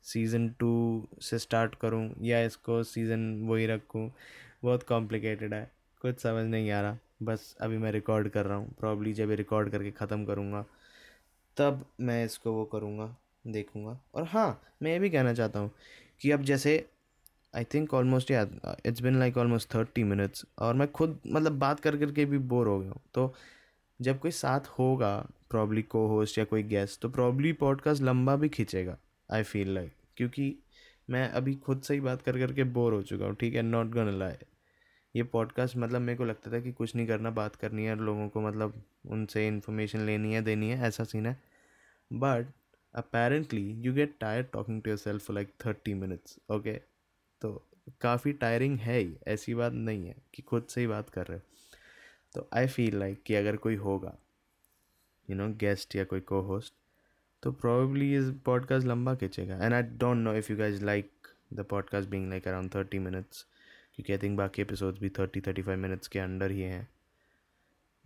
सीज़न 0.05 0.47
टू 0.59 0.71
से 1.21 1.37
स्टार्ट 1.39 1.75
करूँ 1.75 2.09
या 2.21 2.41
इसको 2.43 2.81
सीज़न 2.83 3.21
वही 3.47 3.65
रखूँ। 3.65 4.09
बहुत 4.63 4.83
कॉम्प्लिकेटेड 4.83 5.53
है। 5.53 5.71
कुछ 6.01 6.19
समझ 6.19 6.45
नहीं 6.45 6.71
आ 6.71 6.81
रहा। 6.81 6.97
बस 7.23 7.55
अभी 7.61 7.77
मैं 7.77 7.91
रिकॉर्ड 7.91 8.29
कर 8.29 8.45
रहा 8.45 8.57
हूँ। 8.57 8.73
प्रॉब्ली 8.79 9.13
जब 9.13 9.31
रिकॉर्ड 9.31 9.69
करके 9.69 9.91
ख़त्म 9.91 10.25
करूँगा, 10.25 10.65
तब 11.57 11.85
मैं 12.01 12.23
इसको 12.25 12.51
वो 12.53 12.65
करूँगा, 12.65 13.15
देखूँगा। 13.47 13.97
और 14.15 14.23
हाँ 14.23 14.61
मैं 14.81 14.91
ये 14.91 14.99
भी 14.99 15.09
कहना 15.09 15.33
चाहता 15.33 15.59
हूँ 15.59 15.71
कि 16.21 16.31
अब 16.31 16.41
जैसे 16.41 16.85
आई 17.55 17.63
थिंक 17.63 17.93
ऑलमोस्ट 17.93 18.31
या 18.31 18.47
it's 18.85 19.01
been 19.01 19.19
like 19.19 19.37
almost 19.37 19.75
thirty 19.75 20.03
minutes 20.03 20.45
और 20.59 20.73
मैं 20.73 20.91
खुद 20.91 21.19
मतलब 21.27 21.59
बात 21.59 21.79
कर 21.79 21.97
करके 21.97 22.25
भी 22.25 22.37
बोर 22.37 22.67
हो 22.67 22.79
गया 22.79 22.91
हूँ। 22.91 23.01
तो 23.13 23.35
जब 24.01 24.19
कोई 24.19 24.31
साथ 24.31 24.59
होगा 24.59 25.27
प्रॉब्ली 25.49 25.81
को 25.81 26.07
होस्ट 26.07 26.37
या 26.37 26.45
कोई 26.45 26.63
गेस्ट 26.63 27.01
तो 27.01 27.09
प्रॉब्ली 27.09 27.53
पॉडकास्ट 27.53 28.03
लंबा 28.03 28.35
भी 28.35 28.49
खींचेगा 28.49 28.97
आई 29.31 29.43
फील 29.43 29.69
लाइक 29.69 29.91
क्योंकि 30.17 30.55
मैं 31.09 31.29
अभी 31.29 31.55
खुद 31.55 31.81
से 31.81 31.93
ही 31.93 31.99
बात 31.99 32.21
कर 32.21 32.39
करके 32.39 32.63
बोर 32.63 32.93
हो 32.93 33.01
चुका 33.01 33.25
हूँ, 33.25 33.35
ठीक 33.35 33.55
है? 33.55 33.61
नॉट 33.61 33.87
गन 33.87 34.05
लाए 34.05 34.39
ये 35.15 35.23
पॉडकास्ट 35.23 35.77
मतलब 35.77 36.01
मेरे 36.01 36.17
को 36.17 36.25
लगता 36.25 36.51
था 36.51 36.59
कि 36.59 36.71
कुछ 36.71 36.95
नहीं 36.95 37.07
करना, 37.07 37.29
बात 37.29 37.55
करनी 37.55 37.85
है 37.85 37.91
और 37.91 37.97
लोगों 37.97 38.29
को 38.29 38.41
मतलब 38.41 38.83
उनसे 39.05 39.47
इन्फॉर्मेशन 39.47 39.99
लेनी 39.99 40.33
है, 40.33 40.41
देनी 40.41 40.69
है, 40.69 40.87
ऐसा 40.87 41.03
सीन 41.03 41.25
है। 41.25 41.41
But 42.13 42.47
apparently 42.95 43.71
you 43.71 43.93
get 43.93 44.15
tired 44.23 44.49
talking 44.55 44.81
to 44.81 44.91
yourself 44.91 45.27
for 45.27 45.35
like 45.39 45.51
30 45.65 45.95
minutes, 46.01 46.39
okay? 46.51 46.77
तो 47.43 47.67
काफ़ी 48.01 48.33
टायरिंग 48.33 48.79
है 48.79 48.99
ही, 48.99 49.15
ऐसी 49.27 49.53
बात 49.53 49.73
नहीं 49.73 50.07
है 50.07 50.15
कि 50.33 50.41
खुद 50.41 50.65
से 50.69 50.81
ही 50.81 50.87
बात 50.87 51.09
कर 51.09 51.27
रहे 51.27 51.39
तो 52.35 52.49
आई 52.53 52.67
फील 52.67 52.99
लाइक 52.99 53.23
कि 53.23 53.35
अगर 53.35 53.57
कोई 53.57 53.75
होगा 53.75 54.17
यू 55.29 55.35
नो 55.35 55.49
गेस्ट 55.49 55.95
या 55.95 56.03
कोई 56.03 56.19
को 56.19 56.41
होस्ट 56.41 56.73
तो 57.43 57.51
प्रॉब्ली 57.51 58.15
इस 58.15 58.33
पॉडकास्ट 58.45 58.87
लंबा 58.87 59.15
खींचेगा। 59.15 59.65
And 59.65 59.73
I 59.73 59.81
don't 59.81 60.17
know 60.17 60.33
if 60.33 60.51
you 60.51 60.57
guys 60.57 60.85
like 60.85 61.11
the 61.53 61.59
podcast 61.59 62.09
being 62.09 62.29
like 62.29 62.47
around 62.47 62.75
thirty 62.75 62.99
minutes 62.99 63.45
क्योंकि 63.95 64.13
आई 64.13 64.19
थिंक 64.19 64.37
बाकी 64.37 64.61
एपिसोड्स 64.61 64.99
भी 64.99 65.09
थर्टी 65.09 65.41
थर्टी 65.41 65.61
फाइव 65.61 65.77
मिनट्स 65.77 66.07
के 66.07 66.19
अंडर 66.19 66.51
ही 66.51 66.61
हैं। 66.61 66.87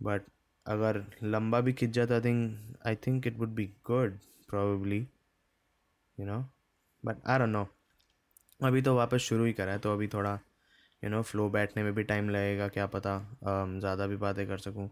बट 0.02 0.22
अगर 0.66 1.04
लंबा 1.22 1.60
भी 1.60 1.72
खिंच 1.72 1.90
जाता 1.90 2.14
I 2.14 2.20
think 2.20 2.74
I 2.86 2.96
think 2.96 3.26
it 3.26 3.36
would 3.36 3.48
be 3.48 3.64
good 3.64 4.18
probably 4.48 5.08
you 6.20 6.26
know 6.26 6.46
but 7.04 7.16
don't 7.26 7.46
know 7.46 7.68
अभी 8.60 8.80
तो 8.82 8.94
वापस 8.96 9.20
शुरू 9.20 9.44
ही 9.44 9.52
करा 9.52 9.72
है 9.72 9.78
तो 9.78 9.92
अभी 9.92 10.06
थोड़ा 10.08 10.32
यू 11.02 11.10
नो 11.10 11.20
फ्लो 11.22 11.48
बैठने 11.50 11.82
में 11.82 11.92
भी 11.94 12.02
टाइम 12.04 12.30
लगेगा 12.30 12.66
क्या 12.68 12.86
पता 12.86 13.18
ज़्यादा 13.44 14.06
भी 14.06 14.16
बातें 14.16 14.46
कर 14.48 14.58
सकूँ। 14.58 14.88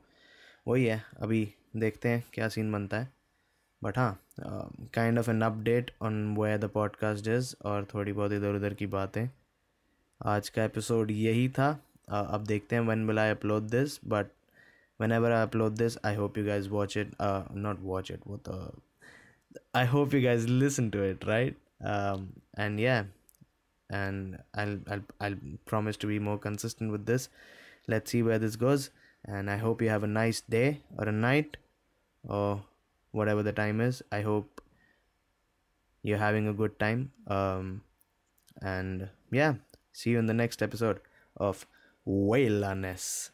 वही 0.66 0.84
है 0.84 1.02
अभी 1.22 1.48
देखते 1.76 2.08
हैं 2.08 2.22
क्या 2.34 2.48
सीन 2.48 2.70
बनता 2.72 2.98
है। 2.98 3.08
बट 3.82 3.98
हाँ 3.98 4.18
kind 4.94 5.18
of 5.18 5.30
an 5.30 5.42
update 5.42 5.90
on 6.02 6.36
where 6.36 6.56
the 6.58 6.70
podcast 6.74 7.28
is 7.28 7.54
और 7.64 7.86
थोड़ी 7.94 8.12
बहुत 8.12 8.32
इधर 8.32 8.54
उधर 8.54 8.74
की 8.74 8.86
बातें। 8.86 9.28
आज 10.20 10.48
का 10.48 10.64
एपिसोड 10.64 11.10
यही 11.10 11.48
था। 11.48 11.72
Uh, 12.12 12.26
अब 12.34 12.44
देखते 12.46 12.76
हैं 12.76 12.82
when 12.82 13.06
will 13.06 13.18
I 13.18 13.30
upload 13.30 13.62
this 13.62 13.98
but 14.04 14.26
whenever 15.12 15.32
I 15.32 15.42
upload 15.42 15.72
this 15.72 15.96
I 16.06 16.14
hope 16.14 16.38
you 16.38 16.44
guys 16.46 16.68
watch 16.68 16.96
it 16.96 17.12
not 17.20 17.80
watch 17.80 18.10
it 18.10 18.20
वो 18.26 18.36
तो 18.48 18.54
I 19.74 19.86
hope 19.86 20.14
you 20.14 20.22
guys 20.22 20.46
listen 20.48 20.90
to 20.90 21.02
it 21.04 21.24
right 21.24 21.56
and 22.58 22.80
या 22.80 23.00
and 23.90 24.38
I'll, 24.54 24.78
I'll 24.88 25.04
I'll 25.20 25.36
promise 25.64 25.96
to 25.98 26.06
be 26.06 26.18
more 26.18 26.38
consistent 26.38 26.90
with 26.90 27.06
this. 27.06 27.28
Let's 27.88 28.10
see 28.10 28.22
where 28.22 28.38
this 28.38 28.56
goes, 28.56 28.90
and 29.24 29.50
I 29.50 29.56
hope 29.56 29.80
you 29.80 29.88
have 29.88 30.02
a 30.02 30.08
nice 30.08 30.40
day 30.40 30.82
or 30.96 31.08
a 31.08 31.12
night, 31.12 31.56
or 32.26 32.62
whatever 33.12 33.42
the 33.42 33.52
time 33.52 33.80
is. 33.80 34.02
I 34.10 34.22
hope 34.22 34.60
you're 36.02 36.18
having 36.18 36.48
a 36.48 36.52
good 36.52 36.78
time. 36.78 37.12
Um, 37.26 37.82
and 38.62 39.08
yeah, 39.30 39.54
see 39.92 40.10
you 40.10 40.18
in 40.18 40.26
the 40.26 40.34
next 40.34 40.62
episode 40.62 41.00
of 41.36 41.66
Wailaness. 42.06 43.30